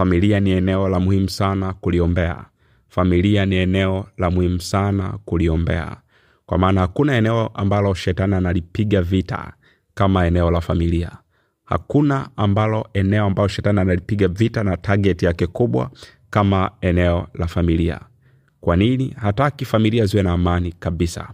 familia 0.00 0.40
ni 0.40 0.50
eneo 0.50 0.88
la 0.88 1.00
muhimu 1.00 1.28
sana 1.28 1.72
kuliombea. 1.72 2.44
Familia 2.88 3.46
ni 3.46 3.56
eneo 3.56 4.06
la 4.18 4.30
muhimu 4.30 4.60
sana 4.60 5.18
kuliombea. 5.24 5.96
Kwa 6.46 6.58
maana 6.58 6.80
hakuna 6.80 7.16
eneo 7.16 7.46
ambalo 7.54 7.94
shetani 7.94 8.34
analipiga 8.34 9.02
vita 9.02 9.52
kama 9.94 10.26
eneo 10.26 10.50
la 10.50 10.60
familia. 10.60 11.10
Hakuna 11.64 12.28
ambalo 12.36 12.86
eneo 12.94 13.24
ambalo 13.24 13.48
shetani 13.48 13.80
analipiga 13.80 14.28
vita 14.28 14.64
na 14.64 14.76
tageti 14.76 15.24
yake 15.24 15.46
kubwa 15.46 15.90
kama 16.30 16.70
eneo 16.80 17.26
la 17.34 17.46
familia. 17.46 18.00
Kwa 18.60 18.76
nini? 18.76 19.14
Hataki 19.20 19.64
familia 19.64 20.06
ziwe 20.06 20.22
na 20.22 20.32
amani 20.32 20.72
kabisa. 20.72 21.28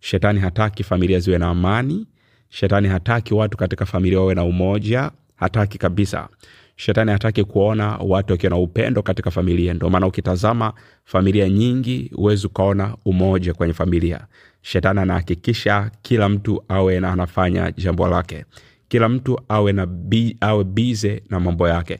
Shetani 0.00 0.40
hataki 0.40 0.84
familia 0.84 1.18
ziwe 1.20 1.38
na 1.38 1.48
amani. 1.48 2.06
Shetani 2.48 2.88
hataki 2.88 3.34
watu 3.34 3.56
katika 3.56 3.86
familia 3.86 4.20
wawe 4.20 4.34
na 4.34 4.44
umoja. 4.44 5.10
Hataki 5.36 5.78
kabisa 5.78 6.28
shetani 6.76 7.10
hataki 7.10 7.44
kuona 7.44 7.96
watu 7.96 8.32
wakiwa 8.32 8.50
na 8.50 8.56
upendo 8.56 9.02
katika 9.02 9.30
familia. 9.30 9.74
Ndio 9.74 9.90
maana 9.90 10.06
ukitazama 10.06 10.72
familia 11.04 11.48
nyingi 11.48 12.10
huwezi 12.16 12.46
ukaona 12.46 12.96
umoja 13.04 13.54
kwenye 13.54 13.72
familia. 13.74 14.26
Shetani 14.62 15.00
anahakikisha 15.00 15.90
kila 16.02 16.28
mtu 16.28 16.62
awe 16.68 17.00
na 17.00 17.12
anafanya 17.12 17.72
jambo 17.76 18.08
lake. 18.08 18.44
Kila 18.88 19.08
mtu 19.08 19.40
awe 19.48 19.72
na 19.72 19.86
bi, 19.86 20.36
awe 20.40 20.64
bize 20.64 21.22
na 21.30 21.40
mambo 21.40 21.68
yake. 21.68 21.98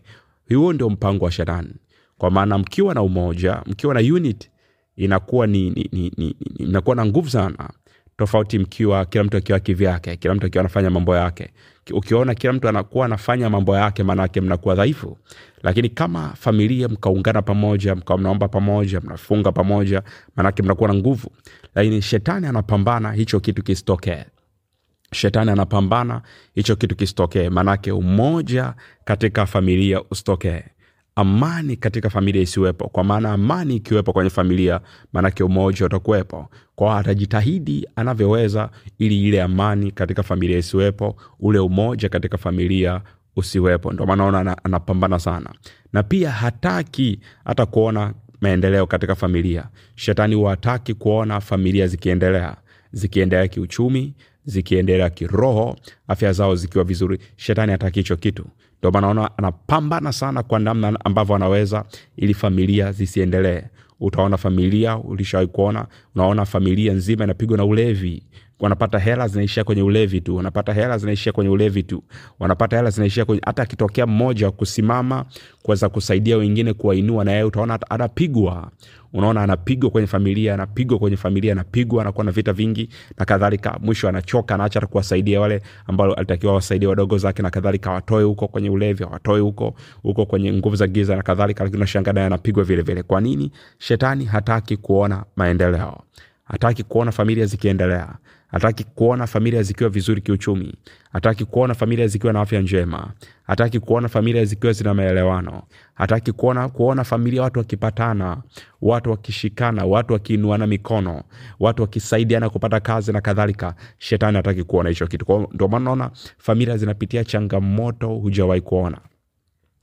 Huo 0.54 0.72
ndio 0.72 0.90
mpango 0.90 1.24
wa 1.24 1.30
shetani. 1.30 1.74
Kwa 2.18 2.30
maana 2.30 2.58
mkiwa 2.58 2.94
na 2.94 3.02
umoja 3.02 3.62
mkiwa 3.66 3.94
na 3.94 4.00
unit 4.00 4.50
inakuwa 4.96 5.46
ni, 5.46 5.70
ni, 5.70 5.88
ni, 5.92 6.12
ni, 6.16 6.36
inakuwa 6.58 6.96
na 6.96 7.06
nguvu 7.06 7.30
sana 7.30 7.70
tofauti 8.16 8.58
mkiwa 8.58 9.04
kila 9.04 9.24
mtu 9.24 9.36
akiwa 9.36 9.60
kivyake 9.60 10.16
kila 10.16 10.34
mtu 10.34 10.46
akiwa 10.46 10.60
anafanya 10.60 10.90
mambo 10.90 11.16
yake. 11.16 11.50
Ukiona 11.92 12.34
kila 12.34 12.52
mtu 12.52 12.68
anakuwa 12.68 13.06
anafanya 13.06 13.50
mambo 13.50 13.76
yake 13.76 14.02
maanake 14.02 14.40
mnakuwa 14.40 14.74
dhaifu. 14.74 15.18
Lakini 15.62 15.88
kama 15.88 16.28
familia 16.28 16.88
mkaungana 16.88 17.42
pamoja 17.42 17.94
mkawa 17.94 18.18
mnaomba 18.18 18.48
pamoja 18.48 19.00
mnafunga 19.00 19.52
pamoja 19.52 20.02
maanake 20.36 20.62
mnakuwa 20.62 20.88
na 20.88 20.94
nguvu. 20.94 21.30
Lakini 21.74 22.02
shetani 22.02 22.46
anapambana 22.46 23.12
hicho 23.12 23.40
kitu 23.40 23.62
kisitokee. 23.62 24.24
Shetani 25.12 25.50
anapambana 25.50 26.22
hicho 26.54 26.76
kitu 26.76 26.96
kisitokee. 26.96 27.48
Maanake 27.48 27.92
umoja 27.92 28.74
katika 29.04 29.46
familia 29.46 30.02
usitokee 30.10 30.62
amani 31.16 31.76
katika 31.76 32.10
familia 32.10 32.42
isiwepo. 32.42 32.88
Kwa 32.88 33.04
maana 33.04 33.32
amani 33.32 33.76
ikiwepo 33.76 34.12
kwenye 34.12 34.30
familia 34.30 34.80
maanake 35.12 35.44
umoja 35.44 35.86
utakuwepo. 35.86 36.50
Kwao 36.74 36.96
atajitahidi 36.98 37.88
anavyoweza 37.96 38.70
ili 38.98 39.22
ile 39.28 39.42
amani 39.42 39.90
katika 39.90 40.22
familia 40.22 40.58
isiwepo 40.58 41.16
ule 41.40 41.58
umoja 41.58 42.08
katika 42.08 42.38
familia 42.38 43.00
usiwepo. 43.36 43.92
Ndio 43.92 44.06
maana 44.06 44.56
anapambana 44.64 45.18
sana. 45.18 45.50
Na 45.92 46.02
pia 46.02 46.30
hataki 46.30 47.20
hata 47.44 47.66
kuona 47.66 48.14
maendeleo 48.40 48.86
katika 48.86 49.14
familia. 49.14 49.64
Shetani 49.94 50.34
huwa 50.34 50.50
hataki 50.50 50.94
kuona 50.94 51.40
familia 51.40 51.86
zikiendelea 51.86 52.56
zikiendelea 52.92 53.48
kiuchumi 53.48 54.14
zikiendelea 54.44 55.10
kiroho 55.10 55.76
afya 56.08 56.32
zao 56.32 56.54
zikiwa 56.56 56.84
vizuri 56.84 57.18
shetani 57.36 57.72
hataki 57.72 57.98
hicho 58.00 58.16
kitu. 58.16 58.44
Ndio 58.78 58.90
maana 58.90 59.30
anapambana 59.38 60.12
sana 60.12 60.42
kwa 60.42 60.58
namna 60.58 60.98
ambavyo 61.04 61.34
anaweza 61.36 61.84
ili 62.16 62.34
familia 62.34 62.92
zisiendelee. 62.92 63.62
Utaona 64.00 64.36
familia 64.36 64.98
ulishawahi 64.98 65.48
kuona 65.48 65.86
unaona 66.14 66.44
familia 66.44 66.92
nzima 66.92 67.24
inapigwa 67.24 67.56
na 67.56 67.64
ulevi 67.64 68.22
wanapata 68.60 68.98
hela 68.98 69.28
zinaishia 69.28 69.64
kwenye 69.64 69.82
ulevi 69.82 70.20
tu 70.20 70.36
wanapata 70.36 70.72
hela 70.72 70.98
zinaishia 70.98 71.32
kwenye 71.32 71.50
ulevi 71.50 71.82
tu 71.82 72.02
wanapata 72.38 72.76
hela 72.76 72.90
zinaishia 72.90 73.24
kwenye 73.24 73.42
hata 73.46 73.62
akitokea 73.62 74.06
mmoja 74.06 74.50
kusimama 74.50 75.24
kuweza 75.62 75.88
kusaidia 75.88 76.36
wengine 76.36 76.72
kuwainua 76.72 77.24
na 77.24 77.30
yeye 77.32 77.44
utaona 77.44 77.78
anapigwa. 77.90 78.70
Unaona 79.12 79.42
anapigwa 79.42 79.90
kwenye 79.90 80.06
familia 80.06 80.54
anapigwa 80.54 80.98
kwenye 80.98 81.16
familia 81.16 81.52
anapigwa 81.52 82.02
anakuwa 82.02 82.24
na 82.24 82.30
vita 82.30 82.52
vingi 82.52 82.88
na 83.18 83.24
kadhalika. 83.24 83.78
Mwisho 83.82 84.08
anachoka 84.08 84.54
anaacha 84.54 84.80
kuwasaidia 84.80 85.40
wale 85.40 85.62
ambao 85.86 86.14
alitakiwa 86.14 86.54
wasaidie 86.54 86.88
wadogo 86.88 87.18
zake 87.18 87.42
na 87.42 87.50
kadhalika. 87.50 87.90
Watoe 87.90 88.22
huko 88.24 88.48
kwenye 88.48 88.70
ulevi 88.70 89.04
watoe 89.04 89.40
huko 89.40 89.74
huko 90.02 90.26
kwenye 90.26 90.52
nguvu 90.52 90.76
za 90.76 90.86
giza 90.86 91.16
na 91.16 91.22
kadhalika 91.22 91.64
lakini 91.64 91.76
unashangaa 91.76 92.12
naye 92.12 92.26
anapigwa 92.26 92.64
vile. 92.64 93.02
Kwa 93.02 93.20
nini? 93.20 93.52
Shetani 93.78 94.24
hataki 94.24 94.76
kuona 94.76 95.24
maendeleo. 95.36 96.00
Hataki 96.44 96.82
kuona 96.82 97.12
familia 97.12 97.46
zikiendelea 97.46 98.08
hataki 98.54 98.84
kuona 98.84 99.26
familia 99.26 99.62
zikiwa 99.62 99.90
vizuri 99.90 100.20
kiuchumi. 100.20 100.74
Hataki 101.12 101.44
kuona 101.44 101.74
familia 101.74 102.06
zikiwa 102.06 102.32
na 102.32 102.40
afya 102.40 102.60
njema. 102.60 103.12
Hataki 103.46 103.80
kuona 103.80 104.08
familia 104.08 104.44
zikiwa 104.44 104.72
zina 104.72 104.94
maelewano. 104.94 105.62
Hataki 105.94 106.32
kuona, 106.32 106.68
kuona 106.68 107.04
familia 107.04 107.42
watu 107.42 107.58
wakipatana 107.58 108.42
watu 108.82 109.10
wakishikana 109.10 109.84
watu 109.84 110.12
wakiinuana 110.12 110.66
mikono 110.66 111.22
watu 111.60 111.82
wakisaidiana 111.82 112.50
kupata 112.50 112.80
kazi 112.80 113.12
na 113.12 113.20
kadhalika. 113.20 113.74
Shetani 113.98 114.36
hataki 114.36 114.64
kuona 114.64 114.88
hicho 114.88 115.06
kitu. 115.06 115.48
Ndio 115.52 115.68
maana 115.68 115.84
naona 115.84 116.10
familia 116.38 116.76
zinapitia 116.76 117.24
changamoto 117.24 118.08
hujawahi 118.08 118.60
kuona 118.60 118.98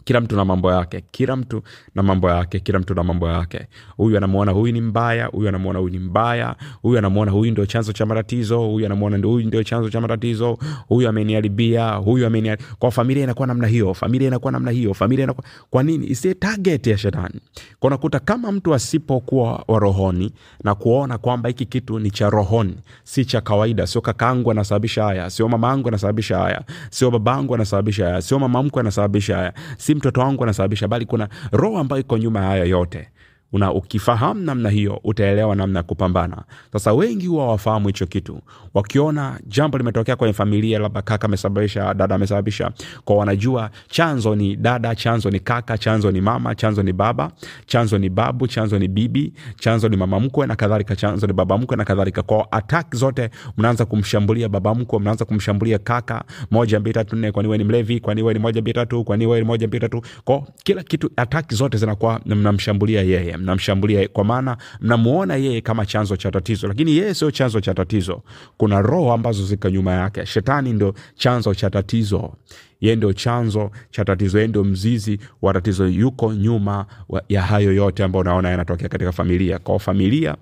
kila 0.03 0.21
mtu 0.21 0.35
na 0.35 0.45
mambo 0.45 0.71
yake. 0.71 1.03
Kila 1.11 1.35
mtu 1.35 1.61
na 1.95 2.03
mambo 2.03 2.29
yake. 2.29 2.59
Kila 2.59 2.79
mtu 2.79 2.95
na 2.95 3.03
mambo 3.03 3.29
yake. 3.29 3.67
Huyu 3.97 4.17
anamwona 4.17 4.51
huyu 4.51 4.73
ni 4.73 4.81
mbaya 4.81 5.25
huyu 5.25 5.49
anamwona 5.49 5.79
huyu 5.79 5.91
ni 5.93 5.99
mbaya 5.99 6.55
huyu 6.81 6.97
anamwona 6.97 7.31
huyu 7.31 7.51
ndio 7.51 7.65
chanzo 7.65 7.93
cha 7.93 8.05
matatizo 8.05 8.59
huyu 8.67 8.85
anamwona 8.85 9.17
huyu 9.17 9.47
ndio 9.47 9.63
chanzo 9.63 9.89
cha 9.89 10.01
matatizo 10.01 10.57
huyu 10.87 11.09
ameniharibia 11.09 11.89
huyu 11.93 12.27
ameni 12.27 12.57
kwa 12.79 12.91
familia 12.91 13.23
inakuwa 13.23 13.47
namna 13.47 13.67
hiyo 13.67 13.93
familia 13.93 14.27
inakuwa 14.27 14.51
namna 14.51 14.71
hiyo 14.71 14.93
familia 14.93 15.23
inakuwa 15.23 15.47
kwa 15.69 15.83
nini? 15.83 16.07
Isiye 16.07 16.33
target 16.33 16.87
ya 16.87 16.97
shetani. 16.97 17.39
Kwa 17.79 17.89
nakuta 17.89 18.19
kama 18.19 18.51
mtu 18.51 18.73
asipokuwa 18.73 19.63
wa 19.67 19.79
rohoni 19.79 20.33
na 20.63 20.75
kuona 20.75 21.17
kwamba 21.17 21.49
hiki 21.49 21.65
kitu 21.65 21.99
ni 21.99 22.11
cha 22.11 22.29
rohoni 22.29 22.75
si 23.03 23.25
cha 23.25 23.41
kawaida 23.41 23.87
sio 23.87 24.01
kakaangu 24.01 24.51
anasababisha 24.51 25.03
haya 25.03 25.29
sio 25.29 25.47
mamaangu 25.47 25.87
anasababisha 25.87 26.37
haya 26.37 26.61
sio 26.89 27.11
babangu 27.11 27.55
anasababisha 27.55 28.05
haya 28.05 28.21
sio 28.21 28.39
mama 28.39 28.69
anasababisha 28.79 29.35
haya 29.37 29.53
si 29.77 29.90
mtoto 29.95 30.21
wangu 30.21 30.43
anasababisha 30.43 30.87
bali 30.87 31.05
kuna 31.05 31.29
roho 31.51 31.77
ambayo 31.79 31.99
iko 32.01 32.17
nyuma 32.17 32.39
ya 32.39 32.45
haya 32.45 32.63
yote 32.65 33.09
una 33.53 33.73
ukifahamu 33.73 34.41
namna 34.41 34.69
hiyo 34.69 34.99
utaelewa 35.03 35.55
namna 35.55 35.79
ya 35.79 35.83
kupambana. 35.83 36.37
Sasa 36.73 36.93
wengi 36.93 37.27
huwa 37.27 37.47
wafahamu 37.47 37.87
hicho 37.87 38.05
kitu. 38.05 38.41
Wakiona 38.73 39.39
jambo 39.47 39.77
limetokea 39.77 40.15
kwenye 40.15 40.33
familia 40.33 40.79
labda 40.79 41.01
kaka 41.01 41.25
amesababisha 41.27 41.93
dada 41.93 42.15
amesababisha 42.15 42.71
kwa 43.05 43.15
wanajua 43.15 43.69
chanzo 43.89 44.35
ni 44.35 44.55
dada 44.55 44.95
chanzo 44.95 45.29
ni 45.29 45.39
kaka 45.39 45.77
chanzo 45.77 46.11
ni 46.11 46.21
mama 46.21 46.55
chanzo 46.55 46.83
ni 46.83 46.93
baba 46.93 47.31
chanzo 47.65 47.97
ni 47.97 48.09
babu 48.09 48.47
chanzo 48.47 48.79
ni 48.79 48.87
bibi 48.87 49.33
chanzo 49.59 49.89
ni 49.89 49.97
mama 49.97 50.19
mkwe 50.19 50.47
na 50.47 50.55
kadhalika 50.55 50.95
chanzo 50.95 51.27
ni 51.27 51.33
baba 51.33 51.57
mkwe 51.57 51.77
na 51.77 51.85
kadhalika. 51.85 52.21
Kwa 52.23 52.51
attack 52.51 52.95
zote 52.95 53.29
mnaanza 53.57 53.85
kumshambulia 53.85 54.49
baba 54.49 54.75
mkwe 54.75 54.99
mnaanza 54.99 55.25
kumshambulia 55.25 55.77
kaka 55.79 56.23
moja 56.51 56.79
mbili 56.79 56.93
tatu 56.93 57.15
nne 57.15 57.31
kwani 57.31 57.47
wewe 57.49 57.57
ni 57.57 57.63
mlevi 57.63 57.99
kwani 57.99 58.21
wewe 58.21 58.33
ni 58.33 58.39
moja 58.39 58.61
mbili 58.61 58.73
tatu 58.73 59.03
kwani 59.03 59.25
wewe 59.25 59.39
ni 59.39 59.45
moja 59.47 59.67
mbili 59.67 59.81
tatu. 59.81 60.01
Kwa 60.23 60.43
kila 60.63 60.83
kitu 60.83 61.09
attack 61.17 61.53
zote 61.53 61.77
zinakuwa 61.77 62.21
mnamshambulia 62.25 63.01
yeye 63.01 63.37
mnamshambulia 63.41 64.07
kwa 64.07 64.23
maana 64.23 64.57
mnamuona 64.81 65.35
yeye 65.35 65.61
kama 65.61 65.85
chanzo 65.85 66.15
cha 66.17 66.31
tatizo. 66.31 66.67
Lakini 66.67 66.97
yeye 66.97 67.13
sio 67.13 67.31
chanzo 67.31 67.59
cha 67.61 67.73
tatizo. 67.73 68.23
Kuna 68.57 68.81
roho 68.81 69.13
ambazo 69.13 69.45
ziko 69.45 69.69
nyuma 69.69 69.91
yake. 69.93 70.25
Shetani 70.25 70.73
ndo 70.73 70.93
chanzo 71.15 71.53
cha 71.55 71.69
tatizo. 71.69 72.33
Yeye 72.81 72.95
ndio 72.95 73.13
chanzo 73.13 73.71
cha 73.91 74.05
tatizo. 74.05 74.37
Yeye 74.37 74.47
ndio 74.47 74.63
mzizi 74.63 75.19
wa 75.41 75.53
tatizo. 75.53 75.87
Yuko 75.87 76.33
nyuma 76.33 76.85
ya 77.29 77.41
hayo 77.41 77.73
yote 77.73 78.03
ambayo 78.03 78.21
unaona 78.21 78.49
yanatokea 78.49 78.89
katika 78.89 79.11
familia. 79.11 79.59
Kwa 79.59 79.79
familia 79.79 80.35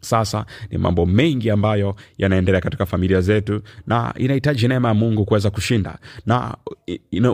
sasa 0.00 0.44
ni 0.70 0.78
mambo 0.78 1.06
mengi 1.06 1.50
ambayo 1.50 1.96
yanaendelea 2.18 2.60
katika 2.60 2.86
familia 2.86 3.20
zetu 3.20 3.60
na 3.86 4.14
inahitaji 4.16 4.68
neema 4.68 4.88
ya 4.88 4.94
mungu 4.94 5.24
kuweza 5.24 5.50
kushinda. 5.50 5.98
Na 6.26 6.56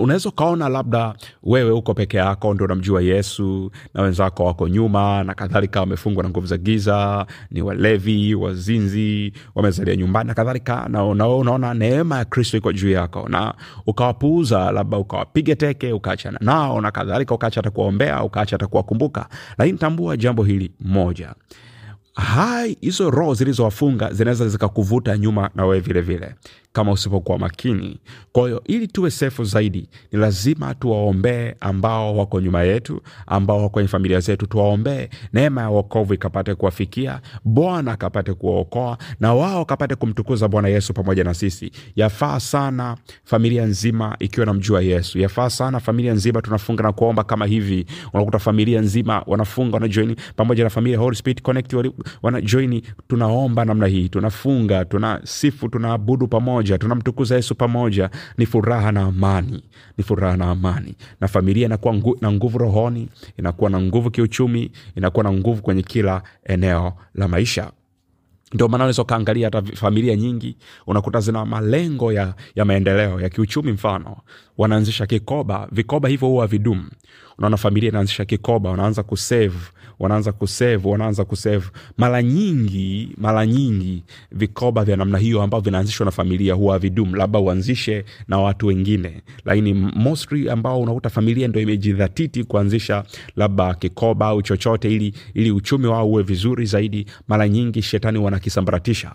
unaweza 0.01 0.29
ukaona 0.29 0.69
labda 0.69 1.15
wewe 1.43 1.71
uko 1.71 1.95
peke 1.95 2.17
yako 2.17 2.55
ndio 2.55 2.65
unamjua 2.67 3.03
yesu 3.03 3.71
na 3.95 4.03
wenzako 4.03 4.45
wako 4.45 4.69
nyuma 4.69 5.25
na 5.25 5.35
kadhalika 5.35 5.81
wamefungwa 5.81 6.23
na 6.23 6.29
nguvu 6.31 6.47
za 6.47 6.57
giza 6.59 7.27
ni 7.51 7.63
walevi 7.63 8.35
wazinzi 8.35 9.33
wamezalia 9.55 9.97
nyumbani 9.97 10.29
na 10.29 10.35
kadhalika 10.35 10.89
na 10.89 11.05
unaona 11.07 11.75
neema 11.75 12.19
ya 12.19 12.25
kristo 12.25 12.57
iko 12.57 12.73
juu 12.73 12.91
yako 12.91 13.29
na 13.29 13.55
ukawapuuza 13.87 14.73
labda 14.73 14.99
ukawapiga 14.99 15.57
teke 15.57 15.93
ukaachana 15.93 16.39
nao 16.43 16.81
na 16.81 16.91
kadhalika 16.91 17.35
ukaacha 17.35 17.61
hata 17.61 17.71
kuwaombea 17.71 18.23
ukaacha 18.23 18.55
hata 18.57 18.67
kuwakumbuka. 18.67 19.29
Lakini 19.59 19.79
tambua 19.79 20.17
jambo 20.17 20.45
hili 20.45 20.71
moja 20.81 21.35
hai 22.15 22.77
hizo 22.81 23.11
roho 23.11 23.35
zilizowafunga 23.35 24.13
zinaweza 24.13 24.49
zikakuvuta 24.49 25.19
nyuma 25.19 25.51
na 25.55 25.65
wewe 25.65 25.81
vile 25.81 26.01
vile 26.01 26.35
kama 26.73 26.93
usipokuwa 26.93 27.39
makini. 27.39 28.01
Kwa 28.33 28.45
hiyo 28.47 28.63
ili 28.67 28.89
tuwe 28.89 29.11
sefu 29.11 29.45
zaidi 29.45 29.89
ni 30.13 30.19
lazima 30.19 30.75
tuwaombee 30.75 31.55
ambao 31.61 32.17
wako 32.17 32.41
nyuma 32.41 32.63
yetu 32.63 33.01
ambao 33.27 33.57
wako 33.57 33.69
kwenye 33.69 33.89
familia 33.89 34.21
zetu 34.21 34.47
tuwaombee 34.47 35.09
neema 35.33 35.61
ya 35.61 35.69
wokovu 35.69 36.15
ikapate 36.15 36.55
kuwafikia 36.55 37.21
bwana 37.45 37.93
akapate 37.93 38.33
kuwaokoa 38.35 38.99
na 39.21 39.35
wao 39.35 39.61
akapate 39.63 39.95
kumtukuza 39.95 40.49
bwana 40.49 40.69
yesu 40.69 40.93
pamoja 40.95 41.25
na 41.25 41.35
sisi. 41.35 41.71
Yafaa 41.97 42.41
sana 42.41 42.97
familia 43.25 43.65
nzima 43.67 44.17
ikiwa 44.19 44.47
namjua 44.47 44.83
yesu. 44.83 45.19
Yafaa 45.19 45.51
sana 45.51 45.81
familia 45.81 46.13
nzima 46.15 46.43
tunafunga 46.43 46.83
na 46.83 46.93
kuomba 46.93 47.25
kama 47.25 47.47
hivi. 47.47 47.87
Unakuta 48.13 48.39
familia 48.39 48.81
nzima 48.81 49.23
wanafunga 49.27 49.75
wanajoini 49.75 50.17
pamoja 50.37 50.65
na 50.65 50.71
familia 50.71 50.99
Holy 50.99 51.17
Spirit 51.17 51.43
Connect 51.43 51.73
wanajoini 52.23 52.83
tunaomba 53.09 53.65
namna 53.65 53.87
hii 53.87 54.09
tunafunga 54.09 54.85
tunasifu 54.85 55.69
tunaabudu 55.69 56.29
pamoja 56.29 56.79
tunamtukuza 56.79 57.37
yesu 57.37 57.55
pamoja. 57.55 58.11
Ni 58.39 58.47
furaha 58.47 58.93
na 58.93 59.01
amani 59.03 59.63
ni 59.99 60.05
furaha 60.05 60.37
na 60.37 60.51
amani. 60.51 60.95
Na 61.21 61.29
familia 61.29 61.67
inakuwa 61.67 61.95
ngu, 61.95 62.19
na 62.21 62.33
nguvu 62.33 62.59
rohoni 62.59 63.09
inakuwa 63.39 63.71
na 63.71 63.81
nguvu 63.81 64.11
kiuchumi 64.11 64.71
inakuwa 64.97 65.25
na 65.25 65.33
nguvu 65.33 65.63
kwenye 65.63 65.83
kila 65.83 66.23
eneo 66.45 66.93
la 67.15 67.29
maisha. 67.29 67.71
Ndio 68.55 68.69
maana 68.69 68.85
unaweza 68.85 69.03
ukaangalia 69.03 69.47
hata 69.47 69.63
familia 69.63 70.17
nyingi 70.17 70.57
unakuta 70.87 71.21
zina 71.21 71.45
malengo 71.45 72.13
ya, 72.13 72.35
ya 72.55 72.65
maendeleo 72.65 73.21
ya 73.21 73.29
kiuchumi 73.29 73.73
mfano. 73.73 74.17
Wanaanzisha 74.59 75.07
kikoba 75.07 75.69
vikoba 75.73 76.09
hivyo 76.09 76.29
huwa 76.29 76.47
vidumu 76.47 76.85
unaona 77.39 77.57
familia 77.57 77.89
inaanzisha 77.89 78.25
kikoba 78.25 78.71
wanaanza 78.71 79.03
kusave 79.03 79.59
wanaanza 79.99 80.33
kusave 80.33 80.89
wanaanza 80.89 81.25
kusave 81.25 81.67
mara 81.99 82.23
nyingi 82.23 83.09
mara 83.19 83.47
nyingi 83.47 84.03
vikoba 84.33 84.85
vya 84.85 84.97
namna 84.97 85.19
hiyo 85.19 85.43
ambavyo 85.43 85.65
vinaanzishwa 85.65 86.05
na 86.07 86.11
familia 86.11 86.55
huwa 86.55 86.79
vidumu 86.79 87.17
labda 87.17 87.39
uanzishe 87.39 88.05
na 88.29 88.39
watu 88.39 88.67
wengine. 88.67 89.23
Lakini 89.45 89.75
mostly 89.75 90.51
ambao 90.51 90.81
unakuta 90.81 91.11
familia 91.11 91.49
ndo 91.49 91.61
imejidhatiti 91.61 92.45
kuanzisha 92.45 93.05
labda 93.37 93.75
kikoba 93.75 94.27
au 94.27 94.43
chochote 94.43 94.95
ili, 94.95 95.15
ili 95.35 95.51
uchumi 95.51 95.87
wao 95.87 96.09
uwe 96.09 96.23
vizuri 96.23 96.67
zaidi 96.67 97.07
mara 97.29 97.49
nyingi 97.49 97.83
shetani 97.83 98.19
wanakisambaratisha. 98.19 99.13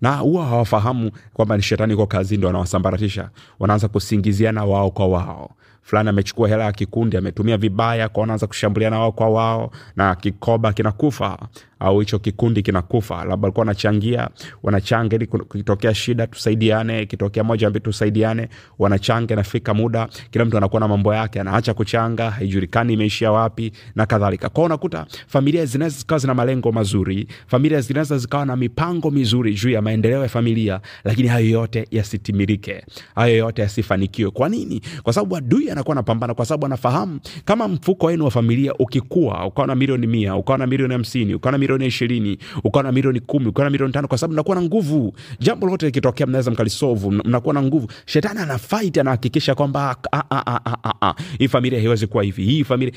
Na 0.00 0.16
huwa 0.16 0.46
hawafahamu 0.46 1.10
kwamba 1.32 1.56
ni 1.56 1.62
shetani 1.62 1.92
iko 1.92 2.06
kazi 2.06 2.36
ndo 2.36 2.46
wanawasambaratisha 2.46 3.30
wanaanza 3.58 3.88
kusingiziana 3.88 4.64
wao 4.64 4.90
kwa 4.90 5.06
wao 5.06 5.50
fulani 5.88 6.08
amechukua 6.08 6.48
hela 6.48 6.64
ya 6.64 6.72
kikundi 6.72 7.16
ametumia 7.16 7.56
vibaya 7.56 8.08
kwa 8.08 8.20
wanaanza 8.20 8.46
kushambuliana 8.46 8.98
wao 8.98 9.12
kwa 9.12 9.28
wao 9.28 9.70
na 9.96 10.14
kikoba 10.14 10.72
kinakufa 10.72 11.38
au 11.80 11.98
hicho 12.00 12.18
kikundi 12.18 12.62
kinakufa. 12.62 13.14
Labda 13.24 13.46
walikuwa 13.46 13.60
wanachangia 13.60 14.28
wanachanga 14.62 15.16
ili 15.16 15.26
kitokea 15.26 15.94
shida 15.94 16.26
tusaidiane 16.26 17.02
ikitokea 17.02 17.44
moja 17.44 17.70
mbili 17.70 17.84
tusaidiane 17.84 18.48
wanachanga 18.78 19.34
inafika 19.34 19.74
muda 19.74 20.08
kila 20.30 20.44
mtu 20.44 20.56
anakuwa 20.56 20.80
na 20.80 20.88
mambo 20.88 21.14
yake 21.14 21.40
anaacha 21.40 21.74
kuchanga 21.74 22.30
haijulikani 22.30 22.92
imeishia 22.92 23.32
wapi 23.32 23.72
na 23.94 24.06
kadhalika. 24.06 24.48
Kwao 24.48 24.66
unakuta 24.66 25.06
familia 25.26 25.64
zinaweza 25.66 25.98
zikawa 25.98 26.18
zina 26.18 26.34
malengo 26.34 26.72
mazuri 26.72 27.26
familia 27.46 27.80
zinaweza 27.80 28.18
zikawa 28.18 28.46
na 28.46 28.56
mipango 28.56 29.10
mizuri 29.10 29.54
juu 29.54 29.70
ya 29.70 29.82
maendeleo 29.82 30.22
ya 30.22 30.28
familia 30.28 30.80
lakini 31.04 31.28
hayo 31.28 31.50
yote 31.50 31.86
yasitimilike 31.90 32.84
hayo 33.14 33.36
yote 33.36 33.62
yasifanikiwe. 33.62 34.30
Kwa 34.30 34.48
nini? 34.48 34.82
Kwa 35.02 35.12
sababu 35.12 35.36
adui 35.36 35.70
anakuwa 35.78 35.94
anapambana 35.94 36.34
kwa 36.34 36.46
sababu 36.46 36.66
anafahamu 36.66 37.20
kama 37.44 37.68
mfuko 37.68 38.06
wenu 38.06 38.24
wa 38.24 38.30
familia 38.30 38.74
ukikua 38.74 39.46
ukawa 39.46 39.66
na 39.66 39.74
milioni 39.74 40.06
mia 40.06 40.36
ukawa 40.36 40.58
na 40.58 40.66
milioni 40.66 40.92
hamsini 40.92 41.34
ukawa 41.34 41.52
na 41.52 41.58
milioni 41.58 41.86
ishirini 41.86 42.38
ukawa 42.64 42.82
na 42.82 42.92
milioni 42.92 43.20
kumi 43.20 43.46
ukawa 43.46 43.64
na 43.64 43.70
milioni 43.70 43.92
tano 43.92 44.08
kwa 44.08 44.18
sababu 44.18 44.32
mnakuwa 44.32 44.56
na 44.56 44.62
nguvu. 44.62 45.12
Jambo 45.40 45.66
lote 45.66 45.86
likitokea 45.86 46.26
mnaweza 46.26 46.50
mkalisovu 46.50 47.10
mnakuwa 47.10 47.54
na 47.54 47.62
nguvu. 47.62 47.88
Shetani 48.06 48.40
ana 48.40 48.58
fight 48.58 48.98
anahakikisha 48.98 49.54
kwamba 49.54 49.96
"Ah, 50.12 50.22
ah, 50.30 50.60
ah, 51.02 51.14
hii 51.38 51.48
familia 51.48 51.78
haiwezi 51.78 52.06
kuwa 52.06 52.22
hivi 52.24 52.44
hii 52.44 52.64
familia 52.64 52.94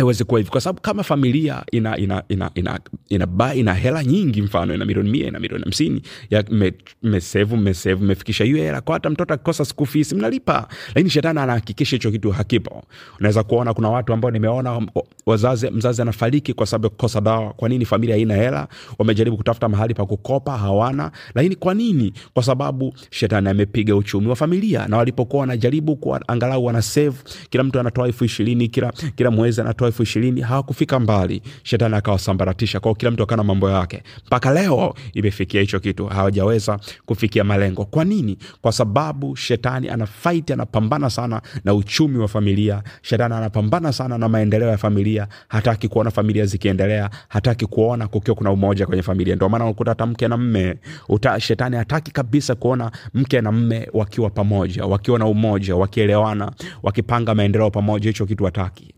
iweze 0.00 0.24
kuwa 0.24 0.40
hivi 0.40 0.50
kwa 0.50 0.60
sababu 0.60 0.80
kama 0.80 1.02
familia 1.02 1.64
ina 1.72 1.96
ina 1.96 2.22
ina 2.28 2.50
ina 2.54 2.80
ina, 3.08 3.26
ba, 3.26 3.54
ina 3.54 3.74
hela 3.74 4.04
nyingi 4.04 4.42
mfano 4.42 4.74
ina 4.74 4.84
milioni 4.84 5.10
mia 5.10 5.26
ina 5.28 5.38
milioni 5.38 5.64
hamsini 5.64 6.02
ya 6.30 6.44
me 6.50 6.72
mmesevu 7.02 7.56
mmesevu 7.56 8.04
mmefikisha 8.04 8.44
hiyo 8.44 8.56
hela 8.56 8.80
kwa 8.80 8.94
hata 8.94 9.10
mtoto 9.10 9.34
akikosa 9.34 9.64
siku 9.64 9.86
fisi 9.86 10.14
mnalipa. 10.14 10.68
Lakini 10.88 11.10
shetani 11.10 11.38
anahakikisha 11.40 11.96
hicho 11.96 12.10
kitu 12.10 12.30
hakipo. 12.30 12.82
Unaweza 13.18 13.42
kuona 13.42 13.74
kuna 13.74 13.88
watu 13.90 14.12
ambao 14.12 14.30
nimeona 14.30 14.86
wazazi 15.26 15.70
mzazi 15.70 16.02
anafariki 16.02 16.52
kwa 16.54 16.66
sababu 16.66 16.84
ya 16.86 16.90
kukosa 16.90 17.20
dawa. 17.20 17.52
Kwa 17.52 17.68
nini 17.68 17.84
familia 17.84 18.14
haina 18.14 18.34
hela? 18.34 18.68
Wamejaribu 18.98 19.36
kutafuta 19.36 19.68
mahali 19.68 19.94
pa 19.94 20.06
kukopa 20.06 20.58
hawana. 20.58 21.10
Lakini 21.34 21.56
kwa 21.56 21.74
nini? 21.74 22.12
Kwa 22.34 22.42
sababu 22.42 22.94
shetani 23.10 23.48
amepiga 23.48 23.96
uchumi 23.96 24.26
wa 24.28 24.36
familia. 24.36 24.88
Na 24.88 24.96
walipokuwa 24.96 25.40
wanajaribu 25.40 26.18
angalau 26.28 26.64
wanasevu 26.64 27.16
kila 27.50 27.64
mtu 27.64 27.80
anatoa 27.80 28.06
elfu 28.06 28.24
ishirini 28.24 28.68
kila, 28.68 28.92
kila 29.16 29.30
mwezi 29.30 29.60
anatoa 29.60 29.87
elfu 29.88 30.02
ishirini 30.02 30.40
hawakufika 30.40 31.00
mbali. 31.00 31.42
Shetani 31.62 31.94
akawasambaratisha. 31.94 32.80
Kwao 32.80 32.94
kila 32.94 33.10
mtu 33.10 33.22
akawa 33.22 33.36
na 33.36 33.44
mambo 33.44 33.70
yake. 33.70 34.02
Mpaka 34.26 34.52
leo 34.52 34.94
imefikia 35.14 35.60
hicho 35.60 35.80
kitu. 35.80 36.06
Hawajaweza 36.06 36.78
kufikia 37.06 37.44
malengo. 37.44 37.84
Kwa 37.84 38.04
nini? 38.04 38.38
Kwa 38.62 38.72
sababu 38.72 39.36
shetani 39.36 39.88
ana 39.88 40.06
fight 40.06 40.50
anapambana 40.50 41.10
sana 41.10 41.42
na 41.64 41.74
uchumi 41.74 42.18
wa 42.18 42.28
familia. 42.28 42.82
Shetani 43.02 43.34
anapambana 43.34 43.92
sana 43.92 44.18
na 44.18 44.28
maendeleo 44.28 44.68
ya 44.68 44.78
familia. 44.78 45.28
Hataki 45.48 45.88
kuona 45.88 46.10
familia 46.10 46.46
zikiendelea. 46.46 47.10
Hataki 47.28 47.66
kuona 47.66 48.08
kukiwa 48.08 48.36
kuna 48.36 48.52
umoja 48.52 48.86
kwenye 48.86 49.02
familia. 49.02 49.36
Ndio 49.36 49.48
maana 49.48 49.64
unakuta 49.64 49.90
hata 49.90 50.06
mke 50.06 50.28
na 50.28 50.36
mme 50.36 50.74
uta, 51.08 51.40
shetani 51.40 51.76
hataki 51.76 52.10
kabisa 52.10 52.54
kuona 52.54 52.90
mke 53.14 53.40
na 53.40 53.52
mme 53.52 53.88
wakiwa 53.92 54.30
pamoja 54.30 54.84
wakiwa 54.84 55.18
na 55.18 55.26
umoja 55.26 55.76
wakielewana 55.76 56.52
wakipanga 56.82 57.34
maendeleo 57.34 57.70
pamoja. 57.70 58.08
Hicho 58.10 58.26
kitu 58.26 58.44
hataki 58.44 58.94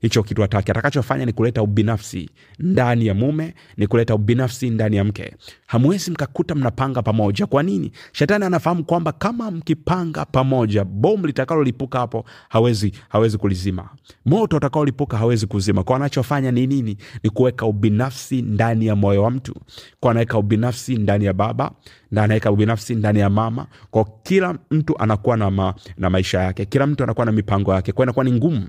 hicho 0.00 0.22
kitu 0.22 0.42
hataki. 0.42 0.70
Atakachofanya 0.70 1.24
ni 1.26 1.32
kuleta 1.32 1.62
ubinafsi 1.62 2.30
ndani 2.58 3.06
ya 3.06 3.14
mume 3.14 3.54
ni 3.76 3.86
kuleta 3.86 4.14
ubinafsi 4.14 4.70
ndani 4.70 4.96
ya 4.96 5.04
mke. 5.04 5.34
Hamwezi 5.66 6.10
mkakuta 6.10 6.54
mnapanga 6.54 7.02
pamoja. 7.02 7.46
Kwa 7.46 7.62
nini? 7.62 7.92
Shetani 8.12 8.44
anafahamu 8.44 8.84
kwamba 8.84 9.12
kama 9.12 9.50
mkipanga 9.50 10.24
pamoja 10.24 10.84
bomu 10.84 11.26
litakalolipuka 11.26 11.98
hapo 11.98 12.24
hawezi 12.48 12.92
hawezi 13.08 13.38
kulizima. 13.38 13.88
Moto 14.26 14.56
utakaolipuka 14.56 15.16
hawezi 15.18 15.46
kuzima. 15.46 15.82
Kwa 15.82 15.96
anachofanya 15.96 16.50
ni 16.50 16.66
nini? 16.66 16.96
Ni 17.22 17.30
kuweka 17.30 17.66
ubinafsi 17.66 18.42
ndani 18.42 18.86
ya 18.86 18.96
moyo 18.96 19.22
wa 19.22 19.30
mtu. 19.30 19.54
Kwa 20.00 20.10
anaweka 20.10 20.38
ubinafsi 20.38 20.96
ndani 20.96 21.24
ya 21.24 21.32
baba 21.32 21.70
na 22.10 22.22
anaweka 22.22 22.50
ubinafsi 22.52 22.94
ndani 22.94 23.18
ya 23.20 23.30
mama. 23.30 23.66
Kwa 23.90 24.04
kila 24.22 24.58
mtu 24.70 24.98
anakuwa 24.98 25.36
na, 25.36 25.50
ma, 25.50 25.74
na 25.96 26.10
maisha 26.10 26.40
yake. 26.40 26.64
Kila 26.64 26.86
mtu 26.86 27.02
anakuwa 27.04 27.26
na 27.26 27.32
mipango 27.32 27.74
yake. 27.74 27.92
Kwa 27.92 28.04
inakuwa 28.04 28.24
ni 28.24 28.32
ngumu 28.32 28.66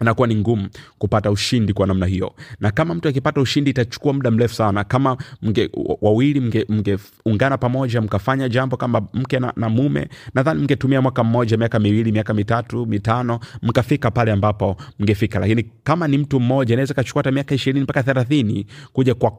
inakuwa 0.00 0.28
ni 0.28 0.34
ngumu 0.36 0.68
kupata 0.98 1.30
ushindi 1.30 1.72
kwa 1.72 1.86
namna 1.86 2.06
hiyo. 2.06 2.32
Na 2.60 2.70
kama 2.70 2.94
mtu 2.94 3.08
akipata 3.08 3.40
ushindi 3.40 3.70
itachukua 3.70 4.12
muda 4.12 4.30
mrefu 4.30 4.54
sana. 4.54 4.84
Kama 4.84 5.16
mge, 5.42 5.70
wawili 6.00 6.40
mngeungana 6.40 7.54
mge 7.56 7.60
pamoja 7.60 8.00
mkafanya 8.00 8.48
jambo 8.48 8.76
kama 8.76 9.02
mke 9.14 9.38
na, 9.38 9.52
na 9.56 9.68
mume 9.68 10.08
nadhani 10.34 10.60
mngetumia 10.62 11.02
mwaka 11.02 11.24
mmoja 11.24 11.56
miaka 11.56 11.78
miwili 11.78 12.12
miaka 12.12 12.34
mitatu 12.34 12.86
mitano 12.86 13.40
mkafika 13.62 14.10
pale 14.10 14.32
ambapo 14.32 14.76
mngefika. 14.98 15.38
Lakini 15.38 15.66
kama 15.84 16.08
ni 16.08 16.18
mtu 16.18 16.40
mmoja 16.40 16.74
inaweza 16.74 16.94
kachukua 16.94 17.20
hata 17.20 17.32
miaka 17.32 17.54
ishirini 17.54 17.82
mpaka 17.84 18.02
thelathini 18.02 18.66
kuja 18.92 19.14
ku 19.14 19.32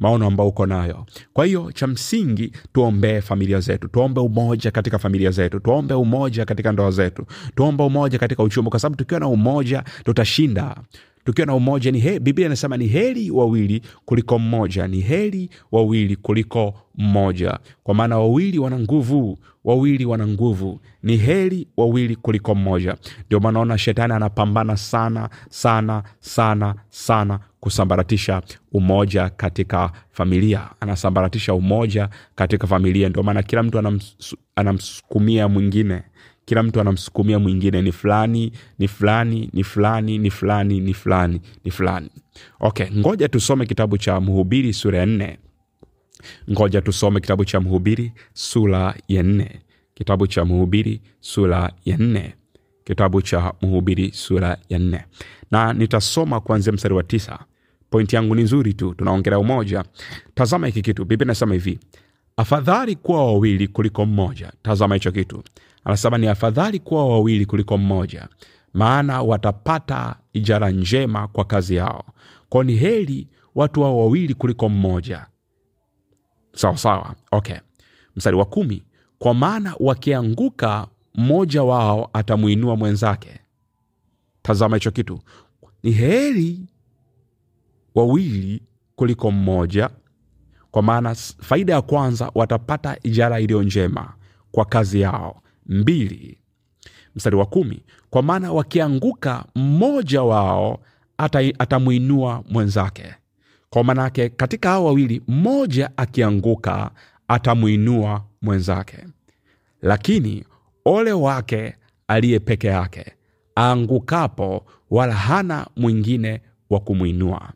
maono 0.00 0.26
ambao 0.26 0.48
uko 0.48 0.66
nayo. 0.66 1.06
Kwa 1.32 1.46
hiyo 1.46 1.72
cha 1.72 1.86
msingi 1.86 2.52
tuombee 2.72 3.20
familia 3.20 3.60
zetu. 3.60 3.88
Tuombe 3.88 4.20
umoja 4.20 4.70
katika 4.70 4.98
familia 4.98 5.30
zetu. 5.30 5.60
Tuombe 5.60 5.94
umoja 5.94 6.44
katika 6.44 6.72
ndoa 6.72 6.90
zetu. 6.90 7.26
Tuombe 7.54 7.82
umoja 7.82 8.18
katika 8.18 8.42
uchumi. 8.42 8.70
Kwa 8.70 8.80
sababu 8.80 8.96
tukiwa 8.96 9.20
na 9.20 9.28
umoja 9.28 9.77
tutashinda 10.04 10.76
tukiwa 11.24 11.46
na 11.46 11.54
umoja 11.54 11.90
ni 11.90 12.18
biblia 12.20 12.46
inasema 12.46 12.76
ni 12.76 12.86
heri 12.86 13.30
wawili 13.30 13.82
kuliko 14.04 14.38
mmoja 14.38 14.88
ni 14.88 15.00
heri 15.00 15.50
wawili 15.72 16.16
kuliko 16.16 16.74
mmoja. 16.94 17.58
Kwa 17.82 17.94
maana 17.94 18.18
wawili 18.18 18.58
wana 18.58 18.78
nguvu 18.78 19.38
wawili 19.64 20.04
wana 20.04 20.26
nguvu 20.26 20.80
ni 21.02 21.16
heri 21.16 21.68
wawili 21.76 22.16
kuliko 22.16 22.54
mmoja. 22.54 22.96
Ndio 23.26 23.40
maana 23.40 23.78
shetani 23.78 24.12
anapambana 24.12 24.76
sana 24.76 25.28
sana 25.50 26.02
sana 26.20 26.74
sana 26.90 27.38
kusambaratisha 27.60 28.42
umoja 28.72 29.28
katika 29.30 29.90
familia. 30.12 30.68
Anasambaratisha 30.80 31.54
umoja 31.54 32.08
katika 32.34 32.66
familia. 32.66 33.08
Ndio 33.08 33.22
maana 33.22 33.42
kila 33.42 33.62
mtu 33.62 33.82
anamsukumia 34.56 35.48
mwingine 35.48 36.02
kila 36.48 36.62
mtu 36.62 36.80
anamsukumia 36.80 37.38
mwingine 37.38 37.82
ni 37.82 37.92
fulani 37.92 38.52
ni 38.78 38.88
fulani 38.88 39.50
ni 39.52 39.64
fulani 39.64 40.18
ni 40.18 40.30
fulani 40.30 40.80
ni 40.80 40.94
fulani 40.94 41.40
ni 41.64 41.70
fulani. 41.70 42.10
Okay 42.60 42.86
ngoja 42.96 43.28
tusome 43.28 43.66
kitabu 43.66 43.98
cha 43.98 44.20
mhubiri 44.20 44.72
sura 44.72 44.98
ya 44.98 45.06
nne. 45.06 45.38
Ngoja 46.50 46.80
tusome 46.82 47.20
kitabu 47.20 47.44
cha 47.44 47.60
mhubiri 47.60 48.12
sura 48.32 48.94
ya 49.08 49.22
nne. 49.22 49.60
Kitabu 49.94 50.26
cha 50.26 50.44
mhubiri 50.44 51.00
sura 51.20 51.72
ya 51.84 51.96
nne. 51.96 52.34
Kitabu 52.84 53.22
cha 53.22 53.52
mhubiri 53.62 54.10
sura 54.12 54.56
ya 54.68 54.78
nne. 54.78 55.04
Na 55.50 55.72
nitasoma 55.72 56.40
kuanzia 56.40 56.72
mstari 56.72 56.94
wa 56.94 57.02
tisa. 57.02 57.38
Pointi 57.90 58.16
yangu 58.16 58.34
ni 58.34 58.42
nzuri 58.42 58.74
tu 58.74 58.94
tunaongelea 58.94 59.38
umoja. 59.38 59.84
Tazama 60.34 60.66
hiki 60.66 60.82
kitu 60.82 61.04
biblia 61.04 61.24
inasema 61.26 61.52
hivi 61.54 61.78
afadhali 62.38 62.96
kuwa 62.96 63.26
wawili 63.26 63.68
kuliko 63.68 64.06
mmoja. 64.06 64.52
Tazama 64.62 64.94
hicho 64.94 65.12
kitu. 65.12 65.42
Anasema 65.84 66.18
ni 66.18 66.28
afadhali 66.28 66.78
kuwa 66.78 67.08
wawili 67.08 67.46
kuliko 67.46 67.78
mmoja 67.78 68.28
maana 68.74 69.22
watapata 69.22 70.16
ijara 70.32 70.70
njema 70.70 71.28
kwa 71.28 71.44
kazi 71.44 71.74
yao. 71.76 72.04
Kwao 72.48 72.64
ni 72.64 72.74
heri 72.74 73.28
watu 73.54 73.80
wao 73.82 73.98
wawili 73.98 74.34
kuliko 74.34 74.68
mmoja. 74.68 75.26
Sawasawa 76.52 77.14
ok 77.32 77.60
mstari 78.16 78.36
wa 78.36 78.44
kumi. 78.44 78.84
Kwa 79.18 79.34
maana 79.34 79.74
wakianguka 79.80 80.86
mmoja 81.14 81.62
wao 81.62 82.10
atamwinua 82.12 82.76
mwenzake. 82.76 83.40
Tazama 84.42 84.76
hicho 84.76 84.90
kitu. 84.90 85.20
Ni 85.82 85.90
heri 85.90 86.60
wawili 87.94 88.62
kuliko 88.96 89.30
mmoja 89.30 89.90
kwa 90.78 90.82
maana 90.82 91.14
faida 91.40 91.72
ya 91.72 91.82
kwanza 91.82 92.30
watapata 92.34 92.96
ijara 93.02 93.40
iliyo 93.40 93.62
njema 93.62 94.12
kwa 94.52 94.64
kazi 94.64 95.00
yao. 95.00 95.42
Mbili 95.66 96.38
mstari 97.16 97.36
wa 97.36 97.46
kumi 97.46 97.82
kwa 98.10 98.22
maana 98.22 98.52
wakianguka 98.52 99.44
mmoja 99.54 100.22
wao 100.22 100.80
ata- 101.18 101.52
atamwinua 101.58 102.44
mwenzake. 102.50 103.14
Kwa 103.70 103.84
maanake 103.84 104.28
katika 104.28 104.68
hao 104.68 104.84
wawili 104.84 105.22
mmoja 105.28 105.90
akianguka 105.96 106.90
atamwinua 107.28 108.24
mwenzake. 108.42 108.98
Lakini 109.82 110.44
ole 110.84 111.12
wake 111.12 111.74
aliye 112.08 112.38
peke 112.38 112.66
yake 112.66 113.12
aangukapo 113.58 114.66
wala 114.90 115.14
hana 115.14 115.66
mwingine 115.76 116.40
wa 116.70 116.80
kumwinua. 116.80 117.50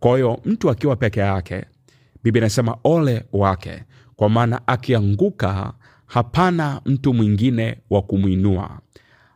Kwa 0.00 0.14
hiyo 0.16 0.40
mtu 0.44 0.70
akiwa 0.70 0.96
peke 0.96 1.20
yake 1.20 1.64
biblia 2.32 2.42
inasema 2.46 2.76
ole 2.84 3.24
wake 3.32 3.82
kwa 4.16 4.28
maana 4.28 4.60
akianguka 4.66 5.72
hapana 6.06 6.80
mtu 6.86 7.14
mwingine 7.14 7.78
wa 7.90 8.02
kumwinua. 8.02 8.78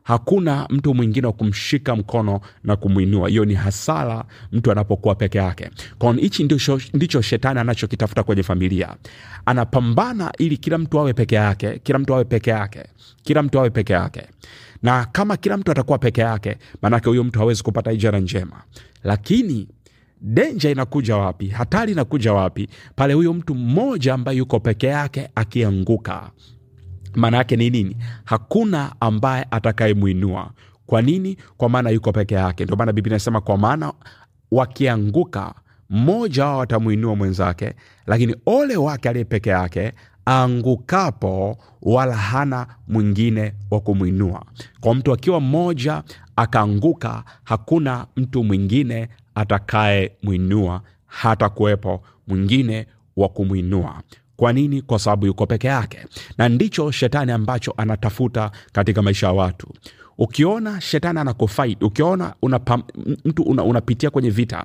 Hakuna 0.02 0.66
mtu 0.70 0.94
mwingine 0.94 1.26
wa 1.26 1.32
kumshika 1.32 1.96
mkono 1.96 2.40
na 2.64 2.76
kumwinua. 2.76 3.28
Hiyo 3.28 3.44
ni 3.44 3.54
hasara 3.54 4.25
mtu 4.52 4.72
anapokuwa 4.72 5.14
peke 5.14 5.38
yake. 5.38 5.70
Hichi 6.16 6.44
ndicho, 6.44 6.80
ndicho 6.94 7.22
shetani 7.22 7.61
anachokitafuta 7.61 8.22
kwenye 8.22 8.42
familia. 8.42 8.96
Anapambana 9.46 10.32
ili 10.38 10.56
kila 10.56 10.78
mtu 10.78 10.99
awe 10.99 11.12
peke 11.12 11.34
yake 11.34 11.78
kila 11.82 11.99
mtu 11.99 12.14
awe 12.14 12.25
peke 12.25 12.50
yake 12.50 12.82
kila 13.22 13.42
mtu 13.42 13.58
awe 13.58 13.70
peke 13.70 13.92
yake. 13.92 14.22
Na 14.82 15.04
kama 15.04 15.37
kila 15.37 15.56
mtu 15.56 15.70
atakuwa 15.70 15.99
peke 15.99 16.20
yake 16.20 16.58
maanake 16.82 17.08
huyo 17.08 17.25
mtu 17.25 17.38
hawezi 17.38 17.62
kupata 17.62 17.92
ijara 17.92 18.20
njema. 18.20 18.62
Lakini 19.04 19.68
denja 20.22 20.70
inakuja 20.70 21.16
wapi? 21.16 21.48
Hatari 21.48 21.92
inakuja 21.92 22.32
wapi? 22.32 22.68
Pale 22.96 23.14
huyo 23.14 23.32
mtu 23.32 23.54
mmoja 23.54 24.14
ambaye 24.14 24.38
yuko 24.38 24.60
peke 24.60 24.86
yake 24.86 25.28
akianguka. 25.34 26.30
Maana 27.14 27.36
yake 27.36 27.56
ni 27.56 27.70
nini? 27.70 27.96
Hakuna 28.24 28.92
ambaye 29.00 29.46
atakayemwinua. 29.50 30.50
Kwa 30.86 31.02
nini? 31.02 31.36
Kwa 31.56 31.68
maana 31.68 31.90
yuko 31.90 32.12
peke 32.12 32.34
yake. 32.34 32.64
Ndio 32.64 32.76
maana 32.76 32.92
biblia 32.92 33.10
inasema 33.12 33.40
kwa 33.40 33.58
maana 33.58 33.92
wakianguka 34.50 35.54
mmoja 35.90 36.44
wao 36.46 36.62
atamwinua 36.62 37.16
mwenzake 37.16 37.74
lakini 38.06 38.36
ole 38.46 38.76
wake 38.76 39.08
aliye 39.08 39.24
peke 39.24 39.50
yake 39.50 39.92
aangukapo, 40.28 41.58
wala 41.82 42.16
hana 42.16 42.66
mwingine 42.88 43.54
wa 43.70 43.80
kumwinua. 43.80 44.44
Kwa 44.80 44.94
mtu 44.94 45.12
akiwa 45.12 45.40
mmoja 45.40 46.02
akaanguka 46.36 47.24
hakuna 47.44 48.06
mtu 48.16 48.44
mwingine 48.44 49.08
atakaye 49.34 50.12
mwinua 50.22 50.82
hata 51.06 51.48
kuwepo 51.48 52.02
mwingine 52.26 52.86
wa 53.16 53.28
kumwinua. 53.28 54.02
Kwa 54.36 54.52
nini? 54.52 54.82
Kwa 54.82 54.98
sababu 54.98 55.26
yuko 55.26 55.46
peke 55.46 55.66
yake. 55.66 55.98
Na 56.38 56.48
ndicho 56.48 56.90
shetani 56.90 57.32
ambacho 57.32 57.74
anatafuta 57.76 58.50
katika 58.72 59.02
maisha 59.02 59.26
ya 59.26 59.32
watu 59.32 59.68
ukiona 60.22 60.80
shetani 60.80 61.18
anakofight, 61.18 61.82
ukiona 61.82 62.34
una, 62.42 62.60
unapitia 63.64 64.10
kwenye 64.10 64.30
vita 64.30 64.64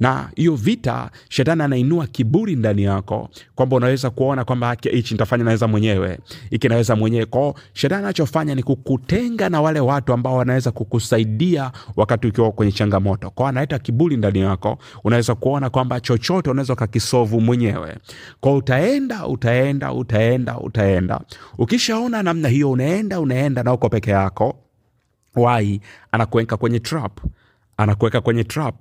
na 0.00 0.30
hiyo 0.36 0.54
vita 0.54 1.10
shetani 1.28 1.62
anainua 1.62 2.06
kiburi 2.06 2.56
ndani 2.56 2.82
yako 2.82 3.28
kwamba 3.54 3.76
unaweza 3.76 4.10
kuona 4.10 4.44
kwamba 4.44 4.76
hichi 4.90 5.14
nitafanya 5.14 5.44
naweza 5.44 5.68
mwenyewe 5.68 6.18
hiki 6.50 6.68
naweza 6.68 6.96
mwenyewe. 6.96 7.26
Kwao 7.26 7.54
shetani 7.72 8.04
anachofanya 8.04 8.54
ni 8.54 8.62
kukutenga 8.62 9.48
na 9.48 9.60
wale 9.60 9.80
watu 9.80 10.12
ambao 10.12 10.36
wanaweza 10.36 10.70
kukusaidia 10.70 11.72
wakati 11.96 12.26
ukiwa 12.26 12.52
kwenye 12.52 12.72
changamoto. 12.72 13.30
Kwao 13.30 13.48
analeta 13.48 13.78
kiburi 13.78 14.16
ndani 14.16 14.38
yako 14.40 14.78
unaweza 15.04 15.34
kuona 15.34 15.70
kwamba 15.70 16.00
chochote 16.00 16.50
unaweza 16.50 16.72
ukakisovu 16.72 17.40
mwenyewe. 17.40 17.96
Kwao 18.40 18.56
utaenda 18.56 19.26
utaenda 19.26 19.92
utaenda 19.92 20.58
utaenda. 20.58 21.20
Ukishaona 21.58 22.22
namna 22.22 22.48
hiyo 22.48 22.70
unaenda 22.70 23.20
unaenda 23.20 23.62
na 23.62 23.72
uko 23.72 23.88
peke 23.88 24.10
yako 24.10 24.56
wai 25.36 25.80
anakuweka 26.12 26.56
kwenye 26.56 26.80
trap 26.80 27.20
anakuweka 27.76 28.20
kwenye 28.20 28.44
trap 28.44 28.74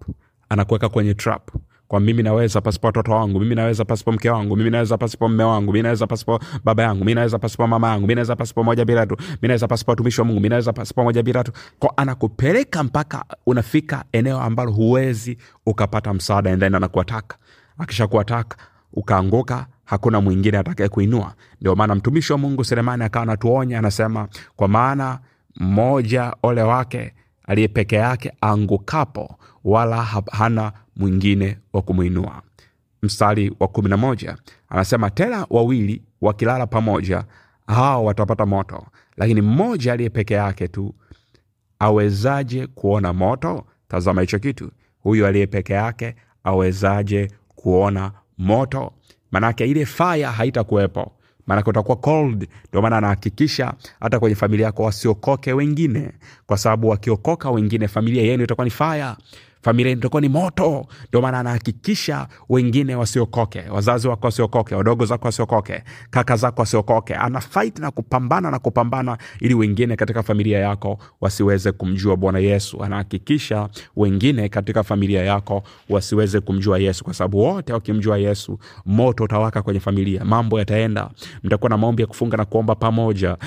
anakuweka 0.50 0.90
kwenye 0.90 1.14
trap. 1.14 1.50
Kwa 1.88 2.00
mimi 2.00 2.24
naweza 2.24 2.62
pasipo 2.62 2.88
watoto 2.88 3.12
wangu 3.12 3.40
mimi 3.40 3.56
naweza 3.56 3.86
pasipo 3.86 4.12
mke 4.12 4.30
wangu 4.30 4.56
mimi 4.56 4.70
naweza 4.70 4.98
pasipo 4.98 5.30
mme 5.30 5.44
wangu 5.44 5.74
mi 5.74 5.82
naweza 5.82 6.08
pasipo 6.08 6.40
baba 6.64 6.84
yangu 6.84 7.06
mi 7.06 7.14
naweza 7.14 7.40
pasipo 7.40 7.68
mama 7.68 7.90
yangu 7.90 8.08
mi 8.08 8.16
naweza 8.16 8.36
pasipo 8.36 8.64
moja 8.64 8.86
bila 8.86 9.06
tu 9.06 9.18
mi 9.42 9.48
naweza 9.48 9.68
pasipo 9.68 9.92
watumishi 9.92 10.22
wa 10.22 10.28
mungu 10.28 10.40
mi 10.40 10.50
naweza 10.50 10.74
pasipo 10.74 11.04
moja 11.04 11.24
bila 11.24 11.44
tu. 11.44 11.52
Kwa 11.80 11.98
anakupeleka 11.98 12.84
mpaka 12.84 13.26
unafika 13.46 14.04
eneo 14.12 14.42
ambalo 14.42 14.72
huwezi 14.72 15.38
ukapata 15.66 16.14
msaada 16.14 16.52
and 16.52 16.60
then 16.62 16.76
anakuataka. 16.76 17.38
Akisha 17.78 18.08
ukaanguka 18.94 19.68
hakuna 19.86 20.22
mwingine 20.22 20.58
atakaye 20.58 20.90
ndio 21.62 21.76
maana 21.76 21.96
mtumishi 21.96 22.32
wa 22.34 22.38
mungu 22.38 22.64
selemani 22.64 23.04
akawa 23.04 23.24
anatuonya 23.24 23.80
anasema 23.80 24.28
kwa 24.56 24.68
maana 24.68 25.20
mmoja 25.56 26.34
ole 26.44 26.62
wake 26.62 27.14
aliye 27.48 27.68
peke 27.68 27.96
yake 27.96 28.32
angukapo 28.42 29.36
wala 29.64 30.04
hana 30.32 30.72
mwingine 30.96 31.58
wa 31.74 31.82
kumwinua. 31.82 32.42
Mstari 33.04 33.54
wa 33.60 33.68
kumi 33.68 33.90
na 33.90 33.98
moja 33.98 34.38
anasema 34.70 35.10
tena 35.10 35.48
wawili 35.50 36.04
wakilala 36.22 36.68
pamoja 36.68 37.24
hao 37.68 38.06
watapata 38.06 38.46
moto. 38.46 38.86
Lakini 39.18 39.42
mmoja 39.42 39.94
aliye 39.94 40.10
peke 40.10 40.34
yake 40.34 40.68
tu 40.68 40.96
awezaje 41.80 42.68
kuona 42.68 43.14
moto? 43.14 43.66
Tazama 43.88 44.22
hicho 44.22 44.40
kitu. 44.40 44.72
Huyu 45.00 45.28
aliye 45.28 45.48
peke 45.48 45.74
yake 45.74 46.16
awezaje 46.44 47.32
kuona 47.56 48.12
moto? 48.38 48.94
Manake 49.32 49.66
ile 49.66 49.86
faya 49.86 50.32
haitakuwepo 50.32 51.12
maanake 51.50 51.70
utakuwa 51.70 51.98
cold 51.98 52.48
ndio 52.70 52.82
maana 52.82 52.98
anahakikisha 52.98 53.74
hata 54.00 54.20
kwenye 54.20 54.36
familia 54.36 54.66
yako 54.66 54.84
wasiokoke 54.84 55.54
wengine. 55.54 56.12
Kwa 56.48 56.58
sababu 56.58 56.90
wakiokoka 56.90 57.52
wengine 57.52 57.88
familia 57.88 58.24
yenu 58.24 58.44
itakuwa 58.44 58.66
ni 58.66 58.72
faya 58.72 59.18
familia 59.62 59.92
itakuwa 59.94 60.22
ni 60.22 60.30
moto. 60.30 60.86
Ndio 61.10 61.22
maana 61.22 61.40
anahakikisha 61.40 62.28
wengine 62.50 62.96
wasiokoke 62.96 63.64
wazazi 63.72 64.08
wako 64.08 64.28
wasiokoke 64.28 64.76
wadogo 64.76 65.06
zako 65.06 65.26
wasiokoke 65.26 65.84
kaka 66.10 66.36
zako 66.36 66.62
wasiokoke. 66.62 67.16
Ana 67.16 67.42
fight 67.42 67.80
na 67.80 67.92
kupambana 67.92 68.52
na 68.52 68.60
kupambana 68.60 69.18
ili 69.40 69.54
wengine 69.54 69.96
katika 69.96 70.24
familia 70.24 70.60
yako 70.60 71.00
wasiweze 71.22 71.72
kumjua 71.72 72.16
bwana 72.18 72.40
yesu. 72.40 72.84
Anahakikisha 72.84 73.70
wengine 73.96 74.50
katika 74.50 74.84
familia 74.84 75.24
yako 75.24 75.64
wasiweze 75.90 76.40
kumjua 76.40 76.80
yesu 76.80 77.04
kwa 77.04 77.14
sababu 77.14 77.40
wote 77.40 77.74
wakimjua 77.74 78.18
yesu 78.18 78.60
moto 78.86 79.24
utawaka 79.24 79.62
kwenye 79.62 79.80
familia 79.80 80.26
mambo 80.26 80.60
yataenda. 80.60 81.10
Mtakuwa 81.44 81.70
na 81.70 81.78
maombi 81.78 82.02
ya 82.02 82.08
kufunga 82.08 82.38
na 82.38 82.46
kuomba 82.46 82.76
pamoja. 82.76 83.38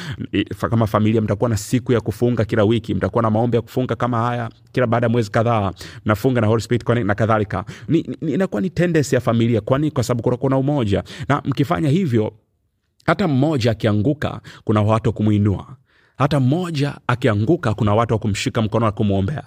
Kama 0.70 0.86
familia 0.86 1.20
mtakuwa 1.20 1.50
na 1.50 1.56
siku 1.56 1.92
ya 1.92 2.00
kufunga 2.00 2.44
kila 2.44 2.64
wiki 2.64 2.94
mtakuwa 2.94 3.22
na 3.22 3.30
maombi 3.30 3.56
ya 3.56 3.62
kufunga 3.62 3.94
kama 3.96 4.18
haya 4.22 4.50
kila 4.72 4.86
baada 4.86 5.06
ya 5.06 5.10
mwezi 5.10 5.30
kadhaa 5.30 5.72
mnafunga 6.04 6.40
na 6.40 6.46
Holy 6.46 6.62
Spirit 6.62 6.84
Connect 6.84 7.06
na 7.06 7.14
kadhalika. 7.14 7.64
Inakuwa 8.20 8.60
ni 8.60 8.70
tendency 8.70 9.14
ya 9.14 9.20
familia. 9.20 9.60
Kwani 9.60 9.90
kwa 9.90 10.02
sababu 10.04 10.22
kutakuwa 10.22 10.50
na 10.50 10.58
umoja. 10.58 11.04
Na 11.28 11.42
mkifanya 11.44 11.88
hivyo 11.88 12.32
hata 13.06 13.28
mmoja 13.28 13.70
akianguka 13.70 14.40
kuna 14.64 14.82
watu 14.82 15.08
wa 15.08 15.12
kumwinua 15.12 15.76
hata 16.22 16.40
mmoja 16.40 16.94
akianguka 17.06 17.74
kuna 17.74 17.94
watu 17.94 18.14
wa 18.14 18.18
kumshika 18.18 18.62
mkono 18.62 18.86
na 18.86 18.92
kumwombea. 18.92 19.42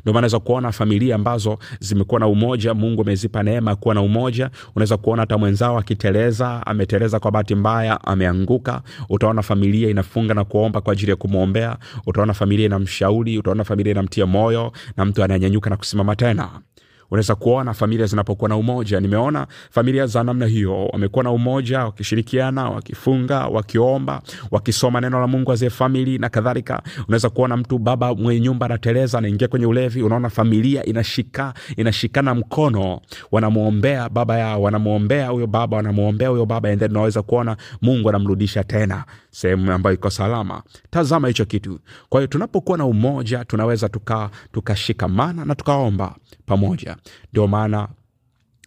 Ndio 0.00 0.12
maana 0.12 0.18
unaweza 0.18 0.38
kuona 0.40 0.72
familia 0.72 1.14
ambazo 1.14 1.58
zimekuwa 1.80 2.20
na 2.20 2.26
umoja 2.26 2.74
mungu 2.74 3.02
amezipa 3.02 3.42
neema 3.42 3.76
kuwa 3.76 3.94
na 3.94 4.02
umoja. 4.02 4.50
Unaweza 4.76 4.96
kuona 4.96 5.22
hata 5.22 5.38
mwenzao 5.38 5.78
akiteleza 5.78 6.66
ameteleza 6.66 7.20
kwa 7.20 7.30
bahati 7.30 7.54
mbaya 7.54 8.04
ameanguka. 8.04 8.82
Utaona 9.08 9.42
familia 9.42 9.88
inafunga 9.90 10.34
na 10.34 10.44
kuomba 10.44 10.80
kwa 10.80 10.92
ajili 10.92 11.10
ya 11.10 11.16
kumwombea. 11.16 11.76
Utaona 12.06 12.34
familia 12.34 12.66
inamshauri 12.66 13.38
utaona 13.38 13.64
familia 13.64 13.92
inamtia 13.92 14.26
moyo 14.26 14.72
na 14.96 15.04
mtu 15.04 15.24
ananyanyuka 15.24 15.70
na 15.70 15.76
kusimama 15.76 16.16
tena 16.16 16.48
unaweza 17.10 17.34
kuona 17.34 17.74
familia 17.74 18.06
zinapokuwa 18.06 18.48
na 18.48 18.56
umoja. 18.56 19.00
Nimeona 19.00 19.46
familia 19.70 20.06
za 20.06 20.24
namna 20.24 20.46
hiyo. 20.46 20.86
Wamekuwa 20.86 21.24
na 21.24 21.30
umoja 21.30 21.84
wakishirikiana 21.84 22.70
wakifunga 22.70 23.46
wakiomba 23.46 24.22
wakisoma 24.50 25.00
neno 25.00 25.20
la 25.20 25.26
mungu 25.26 25.52
azie 25.52 25.70
famili 25.70 26.18
na 26.18 26.28
kadhalika. 26.28 26.82
Unaweza 27.08 27.30
kuona 27.30 27.56
mtu 27.56 27.78
baba 27.78 28.14
mwenye 28.14 28.40
nyumba 28.40 28.66
anateleza 28.66 29.18
anaingia 29.18 29.48
kwenye 29.48 29.66
ulevi. 29.66 30.02
Unaona 30.02 30.30
familia 30.30 30.84
inashika 30.84 31.54
inashikana 31.76 32.34
mkono. 32.34 33.00
Wanamwombea 33.32 34.08
baba 34.08 34.38
yao 34.38 34.62
wanamwombea 34.62 35.28
huyo 35.28 35.46
baba 35.46 35.76
wanamwombea 35.76 36.28
huyo 36.28 36.46
baba. 36.46 36.68
And 36.68 36.78
then 36.80 36.90
unaweza 36.90 37.22
kuona 37.22 37.56
mungu 37.82 38.08
anamrudisha 38.08 38.64
tena 38.64 39.04
sehemu 39.30 39.72
ambayo 39.72 39.94
iko 39.94 40.10
salama. 40.10 40.62
Tazama 40.90 41.28
hicho 41.28 41.44
kitu. 41.44 41.80
Kwa 42.08 42.20
hiyo 42.20 42.26
tunapokuwa 42.28 42.78
na 42.78 42.84
umoja 42.86 43.44
tunaweza 43.44 43.88
tukashikamana 44.52 45.32
tuka 45.32 45.44
na 45.44 45.54
tukaomba 45.54 46.14
pamoja. 46.50 46.96
Ndio 47.32 47.46
maana 47.46 47.88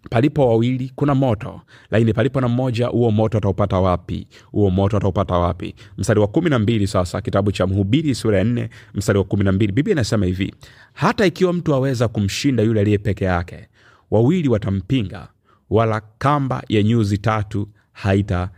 palipo 0.10 0.48
wawili 0.50 0.92
kuna 0.96 1.16
moto 1.16 1.62
lakini 1.92 2.14
palipo 2.14 2.42
na 2.42 2.48
mmoja 2.48 2.88
huo 2.88 3.12
moto 3.12 3.38
ataupata 3.38 3.80
wapi? 3.80 4.28
Huo 4.52 4.70
moto 4.70 4.98
ataupata 4.98 5.34
wapi? 5.38 5.76
Mstari 5.98 6.20
wa 6.20 6.28
kumi 6.28 6.50
na 6.50 6.60
mbili 6.60 6.88
sasa 6.88 7.22
kitabu 7.22 7.52
cha 7.52 7.68
mhubiri 7.68 8.16
sura 8.16 8.38
ya 8.38 8.44
nne 8.44 8.70
mstari 8.94 9.18
wa 9.20 9.24
kumi 9.26 9.44
na 9.44 9.52
mbili. 9.52 9.72
Biblia 9.74 9.92
inasema 9.94 10.26
hivi 10.26 10.54
hata 10.94 11.26
ikiwa 11.26 11.54
mtu 11.54 11.74
aweza 11.74 12.08
kumshinda 12.08 12.64
yule 12.64 12.82
aliye 12.82 12.98
peke 12.98 13.26
yake 13.26 13.68
wawili 14.12 14.50
watampinga 14.50 15.28
wala 15.70 16.02
kamba 16.18 16.64
ya 16.70 16.84
nyuzi 16.84 17.18
tatu 17.18 17.68
haita 17.92 18.50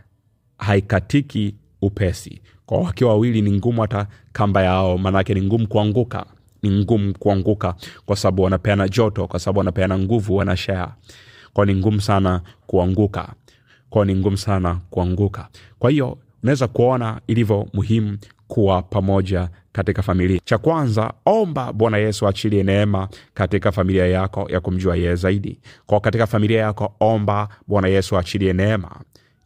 haikatiki 0.58 1.54
upesi. 1.82 2.40
Kwa 2.66 2.78
wakiwa 2.78 3.10
wawili 3.10 3.42
ni 3.42 3.52
ngumu 3.52 3.80
hata 3.82 4.06
kamba 4.32 4.62
yao 4.62 4.98
maanake 4.98 5.34
ni 5.34 5.42
ngumu 5.42 5.68
kuanguka 5.68 6.26
ni 6.68 6.80
ngumu 6.80 7.14
kuanguka 7.18 7.74
kwa 8.06 8.16
sababu 8.16 8.42
wanapeana 8.42 8.88
joto 8.88 9.26
kwa 9.26 9.40
sababu 9.40 9.58
wanapeana 9.58 9.98
nguvu 9.98 10.36
wanashea 10.36 10.88
kwao, 11.52 11.64
ni 11.66 11.74
ngumu 11.74 12.00
sana 12.00 12.40
kuanguka. 12.66 13.32
Kwa 13.90 14.04
ni 14.04 14.14
ngumu 14.14 14.36
sana 14.36 14.80
kuanguka. 14.90 15.48
Kwa 15.78 15.90
hiyo 15.90 16.18
unaweza 16.42 16.68
kuona 16.68 17.20
ilivyo 17.26 17.68
muhimu 17.72 18.18
kuwa 18.48 18.82
pamoja 18.82 19.48
katika 19.72 20.02
familia. 20.02 20.40
Cha 20.44 20.58
kwanza 20.58 21.12
omba 21.26 21.72
bwana 21.72 21.98
yesu 21.98 22.28
achilie 22.28 22.62
neema 22.62 23.08
katika 23.34 23.72
familia 23.72 24.06
yako 24.06 24.48
ya 24.50 24.60
kumjua 24.60 24.96
yeye 24.96 25.14
zaidi. 25.14 25.60
Kwa 25.86 26.00
katika 26.00 26.26
familia 26.26 26.60
yako 26.60 26.94
omba 27.00 27.48
bwana 27.66 27.88
yesu 27.88 28.18
achilie 28.18 28.52
neema 28.52 28.90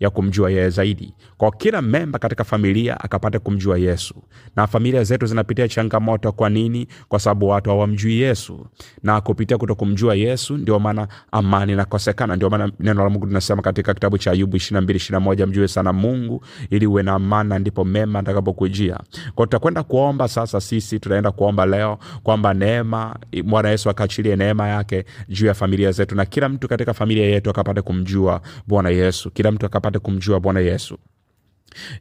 ya 0.00 0.10
kumjua 0.10 0.50
yeye 0.50 0.70
zaidi. 0.70 1.14
Kwa 1.38 1.50
kila 1.50 1.82
memba 1.82 2.18
katika 2.18 2.44
familia 2.44 3.00
akapate 3.00 3.38
kumjua 3.38 3.78
yesu. 3.78 4.14
Na 4.56 4.66
familia 4.66 5.04
zetu 5.04 5.26
zinapitia 5.26 5.68
changamoto 5.68 6.32
kwa 6.32 6.50
nini? 6.50 6.86
Kwa 7.08 7.18
sababu 7.18 7.48
watu 7.48 7.70
hawamjui 7.70 8.20
yesu. 8.20 8.66
Na 9.02 9.20
kupitia 9.20 9.58
kuto 9.58 9.74
kumjua 9.74 10.14
yesu 10.14 10.56
ndio 10.56 10.78
maana 10.78 11.08
amani 11.32 11.72
inakosekana. 11.72 12.36
Ndio 12.36 12.50
maana 12.50 12.72
neno 12.80 13.04
la 13.04 13.10
mungu 13.10 13.26
linasema 13.26 13.62
katika 13.62 13.94
kitabu 13.94 14.18
cha 14.18 14.30
ayubu 14.30 14.56
22 14.56 15.46
mjue 15.46 15.68
sana 15.68 15.92
mungu 15.92 16.44
ili 16.70 16.86
uwe 16.86 17.02
na 17.02 17.12
amani 17.12 17.58
ndipo 17.58 17.84
mema 17.84 18.18
atakapokujia 18.18 18.98
kwa 19.34 19.46
tutakwenda 19.46 19.82
kuomba 19.82 20.28
sasa 20.28 20.60
sisi 20.60 21.00
tutaenda 21.00 21.30
kuomba 21.30 21.66
leo 21.66 21.98
kwamba 22.22 22.54
neema 22.54 23.16
bwana 23.44 23.70
yesu 23.70 23.90
akaachilie 23.90 24.36
neema 24.36 24.68
yake 24.68 25.04
juu 25.28 25.46
ya 25.46 25.54
familia 25.54 25.92
zetu 25.92 26.14
na 26.14 26.24
kila 26.24 26.48
mtu 26.48 26.68
katika 26.68 26.94
familia 26.94 27.26
yetu 27.26 27.50
akapate 27.50 27.82
kumjua 27.82 28.40
bwana 28.66 28.90
yesu. 28.90 29.30
Kila 29.30 29.52
mtu 29.52 29.66
akapate 29.90 29.98
kumjua 29.98 30.40
bwana 30.40 30.60
yesu. 30.60 30.98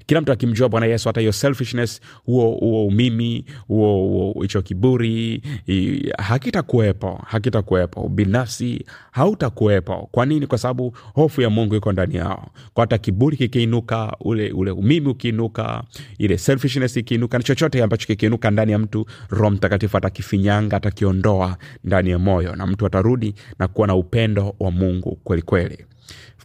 Kila 0.06 0.22
mtu 0.22 0.32
akimjua 0.32 0.70
bwana 0.70 0.86
yesu 0.86 1.10
hata 1.10 1.20
hiyo 1.20 1.32
selfishness 1.32 2.02
huo 2.26 2.52
huo 2.52 2.86
umimi 2.88 3.46
huo 3.68 4.36
hicho 4.42 4.62
kiburi 4.62 5.42
hakitakuwepo 6.18 7.22
hakitakuwepo. 7.28 8.02
Ubinafsi 8.02 8.86
hautakuwepo. 9.12 10.10
Kwa 10.12 10.26
nini? 10.26 10.48
Kwa 10.48 10.58
sababu 10.58 10.96
hofu 11.14 11.42
ya 11.42 11.50
mungu 11.50 11.76
iko 11.76 11.92
ndani 11.92 12.16
yao. 12.16 12.48
Kwa 12.74 12.84
hata 12.84 12.98
kiburi 12.98 13.38
kikiinuka 13.38 14.16
ule 14.20 14.52
ule 14.52 14.72
umimi 14.72 15.08
ukiinuka 15.08 15.84
ile 16.18 16.38
selfishness 16.38 16.98
ikiinuka 16.98 17.38
na 17.38 17.44
chochote 17.44 17.84
ambacho 17.84 18.08
kikiinuka 18.08 18.52
ndani 18.52 18.72
ya 18.72 18.80
mtu 18.80 19.06
roho 19.30 19.50
mtakatifu 19.52 19.98
atakifinyanga 19.98 20.78
atakiondoa 20.78 21.58
ndani 21.84 22.10
ya 22.10 22.20
moyo 22.20 22.56
na 22.56 22.68
mtu 22.68 22.86
atarudi 22.86 23.36
na 23.60 23.68
kuwa 23.68 23.88
na 23.88 23.96
upendo 23.96 24.56
wa 24.60 24.72
mungu 24.72 25.16
kwelikweli 25.24 25.68
kweli 25.76 25.86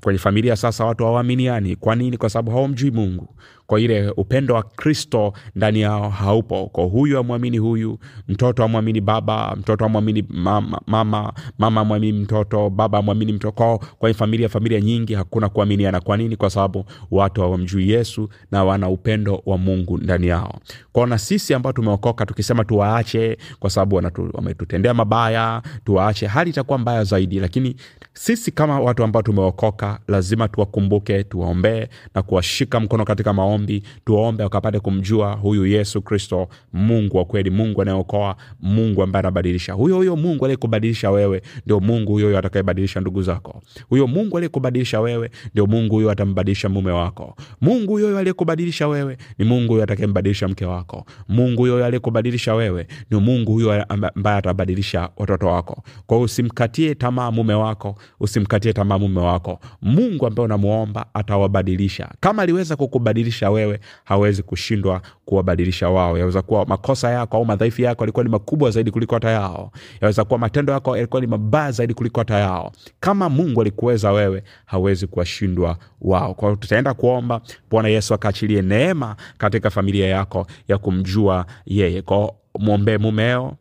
kwenye 0.01 0.19
familia 0.19 0.57
sasa 0.57 0.85
watu 0.85 1.05
hawaaminiani 1.05 1.77
kwa 1.77 1.95
nini? 1.97 2.17
Kwa 2.17 2.31
sababu 2.31 2.51
hawamjui 2.51 2.91
mungu 2.91 3.29
kwa 3.75 3.81
ile 3.81 4.11
upendo 4.17 4.55
wa 4.55 4.63
kristo 4.63 5.33
ndani 5.57 5.81
yao 5.81 6.09
haupo. 6.11 6.67
Kwa 6.67 6.85
huyu 6.85 7.19
amwamini 7.19 7.59
huyu 7.59 7.99
mtoto 8.29 8.65
amwamini 8.65 9.01
baba 9.01 9.57
mtoto 9.57 9.85
amwamini 9.85 10.25
mama 10.29 10.81
mama 10.87 11.81
amwamini 11.81 12.19
mtoto 12.19 12.71
baba 12.71 12.99
amwamini 12.99 13.33
mtoto. 13.33 13.81
Kwenye 13.99 14.15
familia 14.15 14.49
familia 14.49 14.81
nyingi 14.81 15.15
hakuna 15.15 15.49
kuaminiana. 15.49 16.01
Kwa 16.01 16.17
nini? 16.17 16.37
Kwa 16.37 16.51
sababu 16.51 16.85
watu 17.11 17.41
hawamjui 17.41 17.91
yesu 17.91 18.29
na 18.51 18.65
wana 18.65 18.89
upendo 18.89 19.43
wa 19.47 19.59
mungu 19.59 19.99
ndani 19.99 20.27
yao. 20.27 20.59
Kwao 20.93 21.07
na 21.07 21.19
sisi 21.19 21.55
ambao 21.55 21.73
tumeokoka 21.73 22.27
tukisema 22.27 22.65
tuwaache 22.65 23.39
kwa 23.59 23.71
sababu 23.71 23.97
wametutendea 24.33 24.95
mabaya 24.95 25.63
tuwaache 25.85 26.27
hali 26.27 26.51
itakuwa 26.51 26.79
mbaya 26.79 27.05
zaidi. 27.05 27.41
Lakini 27.41 27.77
sisi 28.13 28.53
kama 28.53 28.81
watu 28.81 29.05
ambao 29.05 29.23
tumeokoka 29.23 29.99
lazima 30.09 30.49
tuwakumbuke 30.49 31.25
tuwaombee 31.25 31.87
na 32.15 32.23
kuwashika 32.23 32.81
mkono 32.81 33.05
katika 33.05 33.33
maombi 33.33 33.64
tuwaombe 34.05 34.43
wakapate 34.43 34.81
kumjua 34.81 35.33
huyu 35.33 35.67
yesu 35.67 36.03
kristo 36.03 36.49
mungu 36.73 37.17
wa 37.17 37.25
kweli 37.25 37.51
mungu 37.51 37.83
anayeokoa 37.83 38.37
mungu 38.61 39.03
ambaye 39.03 39.21
anabadilisha. 39.21 39.73
Huyo 39.73 39.97
huyo 39.97 40.17
mungu 40.17 40.45
aliyekubadilisha 40.45 41.11
wewe 41.11 41.43
ndio 41.65 41.81
mungu 41.81 42.13
huyo 42.13 42.27
huyo 42.27 42.39
atakayebadilisha 42.39 43.01
ndugu 43.01 43.23
zako. 43.23 43.63
Huyo 43.89 44.07
mungu 44.07 44.37
aliyekubadilisha 44.37 45.01
wewe 45.01 45.31
ndio 45.53 45.67
mungu 45.67 45.95
huyo 45.95 46.11
atambadilisha 46.11 46.69
mume 46.69 46.93
wako. 46.93 47.37
Mungu 47.61 47.93
huyo 47.93 48.07
huyo 48.07 48.19
aliyekubadilisha 48.19 48.89
wewe 48.89 49.17
ni 49.39 49.45
mungu 49.45 49.73
huyo 49.73 49.85
atakayembadilisha 49.85 50.49
mke 50.49 50.65
wako. 50.67 51.07
Mungu 51.29 51.63
huyo 51.63 51.73
huyo 51.73 51.87
aliyekubadilisha 51.87 52.55
wewe 52.55 52.87
ni 53.11 53.21
mungu 53.21 53.53
huyo 53.53 53.85
ambaye 53.85 54.37
atabadilisha 54.39 55.09
watoto 55.17 55.47
wako. 55.47 55.83
Kwa 56.07 56.17
hiyo 56.17 56.25
usimkatie 56.25 56.95
tamaa 56.95 57.31
mume 57.31 57.55
wako 57.55 57.99
usimkatie 58.21 58.73
tamaa 58.73 58.99
mume 58.99 59.21
wako. 59.21 59.61
Mungu 59.83 60.27
ambaye 60.27 60.45
unamuomba 60.45 61.07
atawabadilisha. 61.15 62.09
Kama 62.21 62.43
aliweza 62.43 62.77
kukubadilisha 62.77 63.44
wewe 63.51 63.81
hawezi 64.05 64.43
kushindwa 64.43 65.03
kuwabadilisha 65.25 65.89
wao. 65.89 66.19
Yaweza 66.19 66.43
kuwa 66.43 66.67
makosa 66.67 67.11
yako 67.11 67.37
au 67.37 67.45
madhaifu 67.45 67.83
yako 67.83 68.03
yalikuwa 68.03 68.25
ni 68.25 68.31
makubwa 68.31 68.71
zaidi 68.71 68.91
kuliko 68.91 69.15
hata 69.15 69.31
yao. 69.31 69.71
Yaweza 70.01 70.25
kuwa 70.25 70.39
matendo 70.39 70.73
yako 70.73 70.97
yalikuwa 70.97 71.21
ni 71.21 71.27
mabaya 71.27 71.73
zaidi 71.73 71.95
kuliko 71.95 72.21
hata 72.21 72.39
yao. 72.39 72.73
Kama 73.01 73.29
mungu 73.29 73.61
alikuweza 73.61 74.13
wewe 74.13 74.43
hawezi 74.65 75.07
kuwashindwa 75.07 75.77
wao. 76.01 76.35
Kwa 76.35 76.49
hiyo 76.49 76.57
tutaenda 76.57 76.95
kuomba 76.95 77.41
bwana 77.71 77.89
yesu 77.89 78.15
akaachilie 78.15 78.63
neema 78.63 79.17
katika 79.39 79.71
familia 79.71 80.07
yako 80.09 80.47
ya 80.69 80.79
kumjua 80.79 81.47
yeye. 81.67 82.03
Kwao 82.03 82.37
mwombee 82.59 82.99
mumeo 82.99 83.57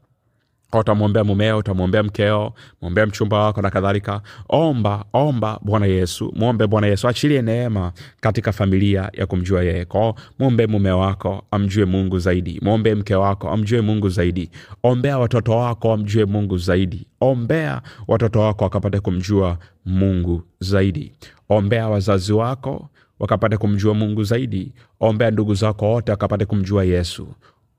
utamwombea 0.80 1.24
mumeo 1.24 1.58
utamwombea 1.58 2.04
mkeo 2.04 2.54
mwombea 2.82 3.06
mchumba 3.06 3.40
wako 3.40 3.62
na 3.62 3.70
kadhalika. 3.70 4.22
Omba 4.50 5.06
omba 5.14 5.60
bwana 5.62 5.86
yesu 5.86 6.34
mwombe 6.36 6.68
bwana 6.68 6.88
yesu 6.88 7.08
achilie 7.08 7.42
neema 7.42 7.92
katika 8.22 8.52
familia 8.52 9.10
ya 9.14 9.26
kumjua 9.26 9.64
yeye. 9.64 9.86
Kwao 9.86 10.16
mwombe 10.40 10.68
mume 10.68 10.92
wako 10.92 11.44
amjue 11.52 11.86
mungu 11.86 12.20
zaidi. 12.20 12.60
Mwombe 12.62 12.96
mke 12.96 13.16
wako 13.16 13.50
amjue 13.50 13.82
mungu 13.82 14.10
zaidi. 14.10 14.50
Ombea 14.84 15.18
watoto 15.20 15.52
wako 15.58 15.94
amjue 15.94 16.26
mungu 16.26 16.58
zaidi. 16.58 17.08
Ombea 17.22 17.82
watoto 18.08 18.40
wako 18.40 18.64
wakapate 18.64 19.00
kumjua 19.00 19.58
mungu 19.86 20.44
zaidi. 20.60 21.12
Ombea 21.50 21.88
wazazi 21.90 22.34
wako 22.34 22.90
wakapate 23.20 23.58
kumjua 23.58 23.94
mungu 23.94 24.24
zaidi. 24.24 24.74
Ombea 25.00 25.32
ndugu 25.32 25.54
zako 25.54 25.92
wote 25.92 26.12
wakapate 26.12 26.46
kumjua 26.46 26.84
yesu 26.84 27.28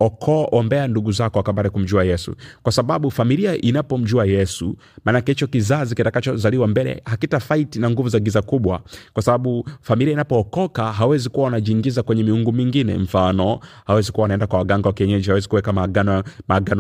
oko 0.01 0.49
ombea 0.53 0.89
ndugu 0.89 1.13
zako 1.13 1.39
akapate 1.41 1.71
kumjua 1.71 2.05
yesu. 2.05 2.35
Kwa 2.63 2.73
sababu 2.73 3.11
familia 3.11 3.61
inapomjua 3.61 4.25
yesu 4.27 4.77
maanake 5.05 5.33
hicho 5.33 5.47
kizazi 5.47 5.95
kitakachozaliwa 5.95 6.67
mbele 6.69 7.03
hakita 7.05 7.41
fight 7.41 7.77
na 7.77 7.91
nguvu 7.91 8.09
za 8.09 8.19
giza 8.21 8.43
kubwa. 8.43 8.81
Kwa 9.13 9.23
sababu 9.23 9.69
familia 9.81 10.13
inapookoka 10.13 10.93
hawezi 10.93 11.29
kuwa 11.29 11.45
wanajiingiza 11.45 12.03
kwenye 12.03 12.23
miungu 12.23 12.53
mingine. 12.53 12.95
Mfano 12.99 13.61
hawezi 13.87 14.13
kuwa 14.13 14.23
wanaenda 14.23 14.47
kwa 14.47 14.59
waganga 14.59 14.89
wa 14.89 14.93
kienyeji 14.93 15.29
hawezi 15.29 15.49
kuweka 15.49 15.73
maagano 15.73 16.23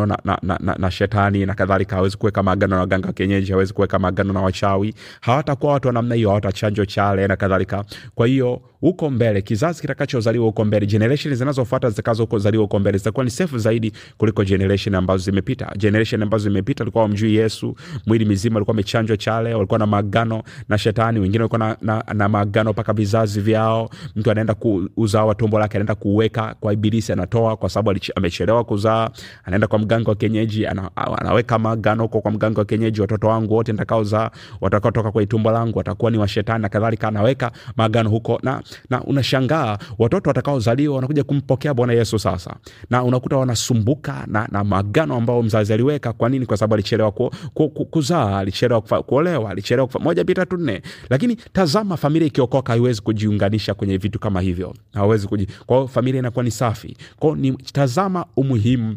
na, 0.07 0.18
na, 0.24 0.38
na, 0.42 0.59
na, 0.61 0.74
na 0.79 0.90
shetani 0.90 1.46
na 1.46 1.55
kadhalika 1.55 1.96
hawezi 1.96 2.16
kuweka 2.16 2.42
maagano 2.42 2.74
na 2.77 2.81
waganga 2.81 3.07
wa 3.07 3.12
kienyeji 3.12 3.53
hawezi 3.53 3.72
kuweka 3.72 3.98
maagano 3.98 4.33
na 4.33 4.40
wachawi. 4.40 4.94
Hawatakuwa 5.20 5.72
watu 5.72 5.88
wa 5.88 5.94
namna 5.94 6.14
hiyo 6.14 6.29
hawatachanjwa 6.29 6.87
chale 6.87 7.27
na 7.29 7.37
kadhalika. 7.37 7.85
Kwa 8.14 8.27
hiyo 8.27 8.61
huko 8.85 9.11
mbele. 9.11 9.42
Kizazi 9.42 9.81
kitakachozaliwa 9.81 10.44
huko 10.47 10.64
mbele 10.64 10.87
generation 10.87 11.35
zinazofuata 11.35 11.90
zitakazozaliwa 11.90 12.62
huko 12.62 12.79
mbele 12.79 12.99
zitakuwa 12.99 13.25
ni 13.25 13.31
safe 13.31 13.59
zaidi 13.59 13.92
kuliko 14.18 14.44
generation 14.44 14.94
ambazo 14.94 15.25
zimepita. 15.25 15.73
Generation 15.79 16.23
ambazo 16.23 16.44
zimepita 16.44 16.85
walikuwa 16.85 17.03
wamjui 17.05 17.35
yesu 17.35 17.77
mwili 18.07 18.25
mizima 18.25 18.55
walikuwa 18.55 18.73
wamechanjwa 18.73 19.16
chale 19.16 19.55
walikuwa 19.55 19.79
na 19.79 19.87
maagano 19.87 20.42
na 20.68 20.79
shetani 20.79 21.20
wengine 21.20 21.38
walikuwa 21.44 21.59
na, 21.59 21.77
na, 21.83 22.05
na 22.14 22.29
maagano 22.29 22.70
mpaka 22.70 22.92
vizazi 22.92 23.40
vyao. 23.40 23.90
Mtu 24.16 24.31
anaenda 24.31 24.55
kuzaa 24.55 25.35
tumbo 25.35 25.59
lake 25.59 25.77
anaenda 25.77 25.94
kuweka 25.94 26.55
kwa 26.61 26.73
ibilisi 26.73 27.12
anatoa 27.12 27.57
kwa 27.57 27.68
sababu 27.68 28.01
amechelewa 28.16 28.64
kuzaa. 28.64 29.09
Anaenda 29.44 29.66
kwa 29.66 29.79
mganga 29.79 30.11
wa 30.11 30.16
kienyeji 30.16 30.66
ana, 30.66 30.90
anaweka 30.97 31.59
maagano 31.59 32.09
kwa 32.09 32.31
mganga 32.31 32.59
wa 32.59 32.64
kienyeji 32.64 33.01
watoto 33.01 33.27
wangu 33.29 33.55
wote 33.55 33.73
nitakaozaa 33.73 34.31
watakaotoka 34.61 35.11
kwa 35.12 35.27
tumbo 35.27 35.51
langu 35.51 35.79
watakuwa 35.79 36.11
ni 36.11 36.18
washetani 36.18 36.62
na 36.62 36.68
kadhalika. 36.68 37.09
Anaweka 37.09 37.53
maagano 37.77 38.11
huko 38.11 38.40
na, 38.42 38.62
na 38.90 39.02
unashangaa 39.04 39.78
watoto 39.98 40.30
watakaozaliwa 40.30 40.94
wanakuja 40.94 41.24
kumpokea 41.24 41.74
bwana 41.74 41.92
yesu 41.92 42.18
sasa. 42.18 42.56
Na 42.90 43.04
unakuta 43.04 43.37
wanasumbuka 43.37 44.24
na, 44.26 44.48
na 44.52 44.64
maagano 44.64 45.16
ambao 45.16 45.42
mzazi 45.42 45.72
aliweka. 45.72 46.12
Kwa 46.12 46.28
nini? 46.28 46.46
Kwa 46.46 46.56
sababu 46.56 46.74
alichelewa 46.74 47.12
ku, 47.12 47.30
ku, 47.54 47.68
ku, 47.70 47.84
kuzaa 47.84 48.38
alichelewa 48.38 48.80
kuolewa 48.80 49.50
alichelewa 49.50 49.88
moja 50.00 50.22
mbili 50.22 50.37
tatu 50.37 50.56
nne. 50.56 50.82
Lakini 51.10 51.37
tazama 51.37 51.96
familia 51.96 52.26
ikiokoka 52.28 52.72
haiwezi 52.72 53.02
kujiunganisha 53.02 53.74
kwenye 53.74 53.96
vitu 53.96 54.18
kama 54.18 54.40
hivyo. 54.40 54.74
Hawezi 54.94 55.26
kuji 55.28 55.48
kwao 55.66 55.88
familia 55.88 56.18
inakuwa 56.18 56.44
ni 56.44 56.50
safi. 56.50 56.96
Kwao 57.18 57.37
ni 57.37 57.52
tazama 57.52 58.26
umuhimu 58.37 58.96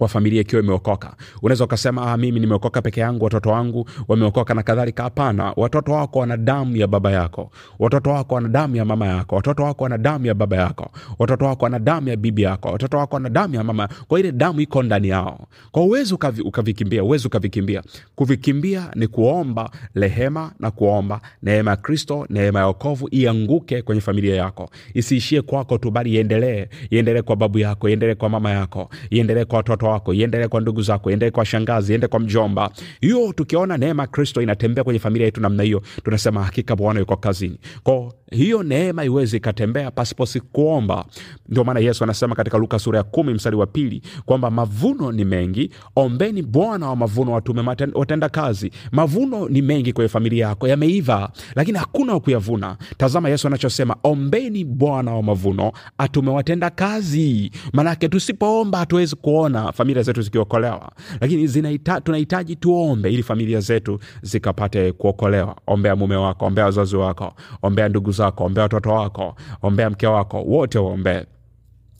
wa 0.00 0.08
familia 0.08 0.40
ikiwa 0.40 0.62
imeokoka. 0.62 1.14
Unaweza 1.42 1.64
ukasema 1.64 2.12
ah, 2.12 2.16
mimi 2.16 2.40
nimeokoka 2.40 2.82
peke 2.82 3.00
yangu 3.00 3.24
watoto 3.24 3.50
wangu 3.50 3.88
wameokoka 4.08 4.54
na 4.54 4.62
kadhalika. 4.62 5.02
Hapana 5.02 5.52
watoto 5.56 5.92
wako 5.92 6.18
wana 6.18 6.36
damu 6.36 6.76
ya 6.76 6.86
baba 6.86 7.10
yako. 7.12 7.50
Watoto 7.78 8.10
wako 8.10 8.34
wana 8.34 8.48
damu 8.48 8.76
ya 8.76 8.84
mama 8.84 9.06
yako. 9.06 9.36
Watoto 9.36 9.62
wako 9.62 9.84
wana 9.84 9.98
damu 9.98 10.26
ya 10.26 10.34
baba 10.34 10.56
yako. 10.56 10.90
Watoto 11.18 11.44
wako 11.44 11.64
wana 11.64 11.78
damu 11.78 12.08
ya 12.08 12.16
bibi 12.16 12.42
yako. 12.42 12.68
Watoto 12.68 12.96
wako 12.98 13.16
wana 13.16 13.28
damu 13.30 13.54
ya 13.54 13.64
mama. 13.64 13.88
Kwa 14.08 14.20
ile 14.20 14.32
damu 14.32 14.60
iko 14.60 14.82
ndani 14.82 15.08
yao. 15.08 15.46
Kwa 15.72 15.82
uwezi 15.84 16.14
ukavi, 16.14 16.42
ukavikimbia 16.42 17.04
uwezi 17.04 17.26
ukavikimbia. 17.26 17.82
Kuvikimbia 18.14 18.90
ni 18.94 19.06
kuomba 19.06 19.70
rehema 19.94 20.52
na 20.58 20.70
kuomba 20.70 21.20
neema 21.42 21.70
ya 21.70 21.76
kristo 21.76 22.26
neema 22.30 22.58
ya 22.58 22.66
okovu 22.66 23.08
ianguke 23.10 23.82
kwenye 23.82 24.00
familia 24.00 24.34
yako. 24.36 24.70
Isiishie 24.94 25.42
kwako 25.42 25.78
tu 25.78 25.90
bali 25.90 26.12
iendelee. 26.14 26.66
Iendelee 26.90 27.22
kwa 27.22 27.36
babu 27.36 27.58
yako 27.58 27.88
iendelee 27.88 28.14
kwa 28.14 28.28
mama 28.28 28.50
yako 28.50 28.90
iendelee 29.10 29.44
kwa 29.44 29.56
watoto 29.56 29.83
wako 29.88 30.14
iendelee 30.14 30.48
kwa 30.48 30.60
ndugu 30.60 30.82
zako 30.82 31.10
iendelee 31.10 31.30
kwa 31.30 31.44
shangazi 31.44 31.92
iende 31.92 32.06
kwa 32.06 32.20
mjomba. 32.20 32.70
Hiyo 33.00 33.32
tukiona 33.32 33.76
neema 33.76 34.06
kristo 34.06 34.42
inatembea 34.42 34.84
kwenye 34.84 34.98
familia 34.98 35.24
yetu 35.26 35.40
namna 35.40 35.62
hiyo 35.62 35.82
tunasema 36.04 36.44
hakika 36.44 36.76
bwana 36.76 37.00
yuko 37.00 37.16
kazini. 37.16 37.58
Kwao 37.82 38.12
hiyo 38.30 38.62
neema 38.62 39.04
iwezi 39.04 39.36
ikatembea 39.36 39.90
pasiposi 39.90 40.40
kuomba. 40.40 41.04
Ndio 41.48 41.64
maana 41.64 41.80
yesu 41.80 42.04
anasema 42.04 42.34
katika 42.34 42.58
luka 42.58 42.78
sura 42.78 42.98
ya 42.98 43.04
kumi 43.04 43.34
mstari 43.34 43.56
wa 43.56 43.66
pili 43.66 44.02
kwamba 44.26 44.50
mavuno 44.50 45.12
ni 45.12 45.24
mengi. 45.24 45.70
Ombeni 45.96 46.42
bwana 46.42 46.88
wa 46.88 46.96
mavuno 46.96 47.32
watume 47.32 47.62
watenda 47.94 48.28
kazi. 48.28 48.70
Mavuno 48.92 49.48
ni 49.48 49.62
mengi 49.62 49.92
kwenye 49.92 50.08
familia 50.08 50.46
yako 50.46 50.68
yameiva 50.68 51.30
lakini 51.54 51.78
hakuna 51.78 52.14
wa 52.14 52.76
tazama 52.96 53.28
yesu 53.28 53.46
anachosema 53.46 53.96
ombeni 54.02 54.64
bwana 54.64 55.14
wa 55.14 55.22
mavuno 55.22 55.72
atume 55.98 56.30
watenda 56.30 56.70
kazi. 56.70 57.50
Manake 57.72 58.08
tusipoomba 58.08 58.78
hatuwezi 58.78 59.16
kuona 59.16 59.72
familia 59.72 60.02
zetu 60.02 60.22
zikiokolewa. 60.22 60.92
Lakini 61.20 61.46
zinaita, 61.46 62.00
tunahitaji 62.00 62.56
tuombe 62.56 63.12
ili 63.12 63.22
familia 63.22 63.60
zetu 63.60 63.98
zikapate 64.22 64.92
kuokolewa. 64.92 65.56
Ombea 65.66 65.96
mume 65.96 66.16
wako 66.16 66.46
ombea 66.46 66.64
wazazi 66.64 66.96
wako 66.96 67.34
ombea 67.62 67.88
ndugu 67.88 68.10
zako 68.14 68.44
ombea 68.44 68.62
watoto 68.62 68.90
wako 68.90 69.36
ombea 69.62 69.90
mke 69.90 70.06
wako 70.06 70.42
wote 70.42 70.78
waombee 70.78 71.24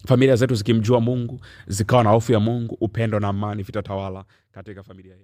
familia 0.07 0.37
zetu 0.37 0.55
zikimjua 0.55 1.01
mungu 1.01 1.41
zikawa 1.67 2.05
na 2.05 2.11
hofu 2.11 2.33
ya 2.33 2.41
mungu 2.41 2.77
upendo 2.81 3.21
na 3.21 3.29
amani 3.29 3.63
vitatawala 3.63 4.25
katika 4.53 4.83
familia 4.83 5.13
yetu 5.13 5.23